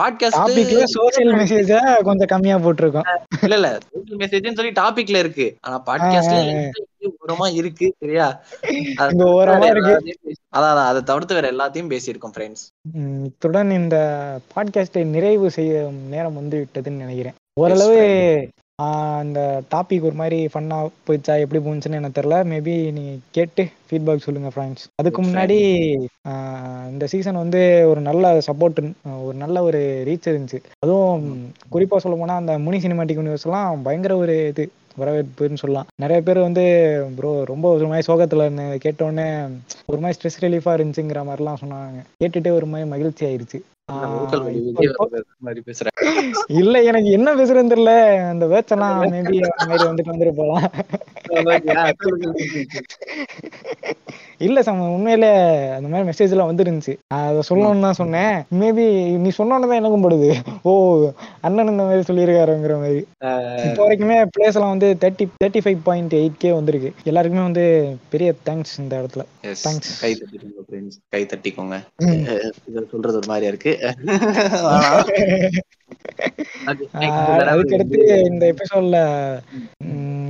[0.00, 1.72] பாட்காஸ்ட் சோசியல் மெசேஜ
[2.08, 3.08] கொஞ்சம் கம்மியா போட்டிருக்கோம்.
[3.42, 3.70] இல்ல இல்ல.
[3.92, 5.48] சோஷியல் மெசேஜ்னு சொல்லி டாபிக்ல இருக்கு.
[5.60, 6.40] ஆனா பாட்காஸ்ட்ல
[7.24, 8.26] ஓரமா இருக்கு சரியா?
[10.54, 12.64] அதான் அதை தவிர்த்து வேற எல்லாத்தையும் பேசியிருக்கோம் ஃப்ரெண்ட்ஸ்
[13.26, 13.96] இத்துடன் இந்த
[14.54, 15.82] பாட்காஸ்டை நிறைவு செய்ய
[16.14, 17.36] நேரம் வந்து விட்டதுன்னு நினைக்கிறேன்.
[17.60, 18.00] ஓரளவு
[19.22, 19.40] அந்த
[19.74, 22.38] டாபிக் ஒரு மாதிரி ஃபன்னா போயிடுச்சா எப்படி போச்சுன்னு எனக்கு தெரியல.
[22.52, 23.04] மேபி நீ
[23.38, 25.58] கேட்டு ஃபீட்பேக் சொல்லுங்க ஃப்ரெண்ட்ஸ் அதுக்கு முன்னாடி
[26.92, 28.80] இந்த சீசன் வந்து ஒரு நல்ல சப்போர்ட்
[29.26, 30.60] ஒரு நல்ல ஒரு ரீச் இருந்துச்சு.
[30.84, 31.24] அதுவும்
[31.74, 34.66] குறிப்பா சொல்ல போனா அந்த முனி சினிமாட்டிக் யூனிவர்ஸ் எல்லாம் பயங்கர ஒரு இது
[35.00, 35.88] வரவேற்புன்னு சொல்லலாம்.
[36.02, 36.64] நிறைய பேர் வந்து
[37.18, 39.26] ப்ரோ ரொம்ப ஒரு மாதிரி சோகத்துல இருந்தேன் இதை கேட்ட உடனே
[39.90, 42.00] ஒரு மாதிரி ஸ்ட்ரெஸ் ரிலீஃபா இருந்துச்சுங்கிற மாதிரிலாம் சொன்னாங்க.
[42.22, 43.60] கேட்டுட்டே ஒரு மாதிரி மகிழ்ச்சி ஆயிருச்சு.
[45.46, 45.60] மாதிரி
[46.60, 47.94] இல்ல எனக்கு என்ன பேசுறேன்னு தெரியல.
[48.32, 49.38] அந்த வேர்ட்ஸ் எல்லாம் மேபி
[49.70, 50.66] மாதிரி வந்துட்டு வந்துட்டு போலாம்
[54.38, 55.26] இல்ல சம உண்மையில
[55.76, 56.92] அந்த மாதிரி மெசேஜ் எல்லாம் வந்துருந்துச்சு.
[57.16, 58.44] அதை சொல்லணும்னு தான் சொன்னேன்.
[58.60, 58.84] மேபி
[59.22, 60.28] நீ சொன்னோன்னு தான் எனக்கும் படுது.
[60.62, 60.72] ஓ
[61.40, 63.00] அண்ணன் இந்த மாதிரி சொல்லியிருக்காருங்கிற மாதிரி.
[63.66, 66.92] இப்போ வரைக்குமே பிளேஸ் எல்லாம் வந்து thirty thirty five point eight K வந்திருக்கு.
[67.04, 67.64] எல்லாருக்குமே வந்து
[68.08, 69.24] பெரிய தேங்க்ஸ் இந்த இடத்துல.
[69.64, 69.90] Thanks.
[70.00, 70.80] கை தட்டிக்கோங்க.
[71.14, 71.76] கை தட்டிக்கோங்க.
[72.70, 73.74] இதை சொல்றது ஒரு மாதிரியா இருக்கு.
[77.50, 78.98] அதுக்கடுத்து இந்த எபிசோட்ல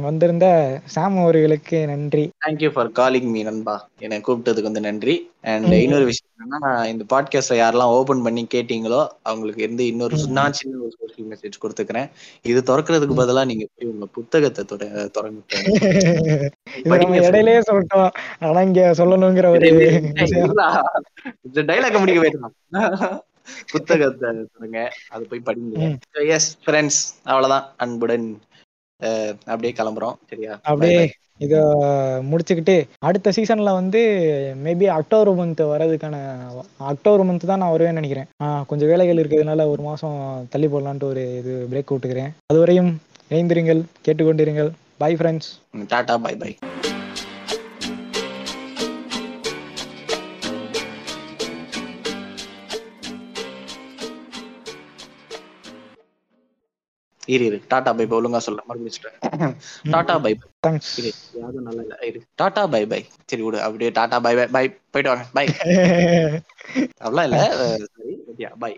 [0.02, 2.30] வந்திருந்த சாம் அவர்களுக்கு நன்றி.
[2.46, 3.88] தேங்க்யூ ஃபார் காலிங் மீ நண்பா.
[3.98, 5.30] என்னை கூப்பிட்டதுக்கு வந்து நன்றி.
[5.42, 10.78] அண்ட் இன்னொரு விஷயம் என்னன்னா இந்த பாட்காஸ்ட்ல யாரெல்லாம் ஓபன் பண்ணி கேட்டீங்களோ அவங்களுக்கு இருந்து இன்னொரு நான் சின்ன
[10.78, 12.10] ஒரு சோஷியல் மெசேஜ் கொடுத்துக்கிறேன்.
[12.42, 15.42] இது திறக்கிறதுக்கு பதிலா நீங்க போய் உங்க புத்தகத்தை தொட- திறந்து
[16.76, 18.10] இது நம்ம இடையிலேயே சொல்லிட்டோம்.
[18.40, 19.66] ஆனா இங்க சொல்லணுங்கிற ஒரு
[21.52, 23.24] டைலாக் முடிக்க வேண்டாம்.
[23.72, 25.96] புத்தகத்தை தருங்க அதை போய் படிங்க.
[26.10, 27.72] எஸ் ஃப்ரெண்ட்ஸ் அவ்வளவுதான்.
[27.76, 28.40] அன்புடன்.
[29.46, 30.16] அப்படியே கிளம்புறோம்.
[30.30, 30.54] சரியா?
[30.62, 31.02] அப்படியே.
[31.44, 31.56] இத
[32.30, 34.00] முடிச்சுக்கிட்டு அடுத்த சீசன்ல வந்து
[34.64, 36.16] மேபி அக்டோபர் மந்த் வர்றதுக்கான
[36.90, 38.28] அக்டோபர் மந்த் தான் நான் வருவேன்னு நினைக்கிறேன்.
[38.66, 40.18] கொஞ்சம் வேலைகள் இருக்கிறதுனால ஒரு மாசம்
[40.50, 42.30] தள்ளி போடலான்ட்டு ஒரு இது பிரேக் விட்டுக்கிறேன்.
[42.52, 42.92] அதுவரையும்
[43.30, 44.70] இணைந்திருங்கள் கேட்டுக்கொண்டிருங்கள்.
[44.98, 45.50] Bye friends
[45.88, 46.52] tata bye bye
[57.30, 57.58] இரு இரு.
[57.68, 58.60] டாடா பை பை ஒழுங்கா சொல்ல.
[58.66, 59.54] மறுபடியும் சொல்றேன்.
[59.92, 61.96] டாடா பை பை தேங்க்ஸ் இரு யாரும் நல்லா இல்ல.
[62.08, 62.20] இரு.
[62.36, 63.58] டாடா பை பை சரி விடு.
[63.62, 65.46] அப்படியே டாடா பை பை பை போயிட்டு வாங்க பை
[67.00, 67.38] அப்படிலாம் இல்ல.
[67.94, 68.14] சரி
[68.58, 68.72] பை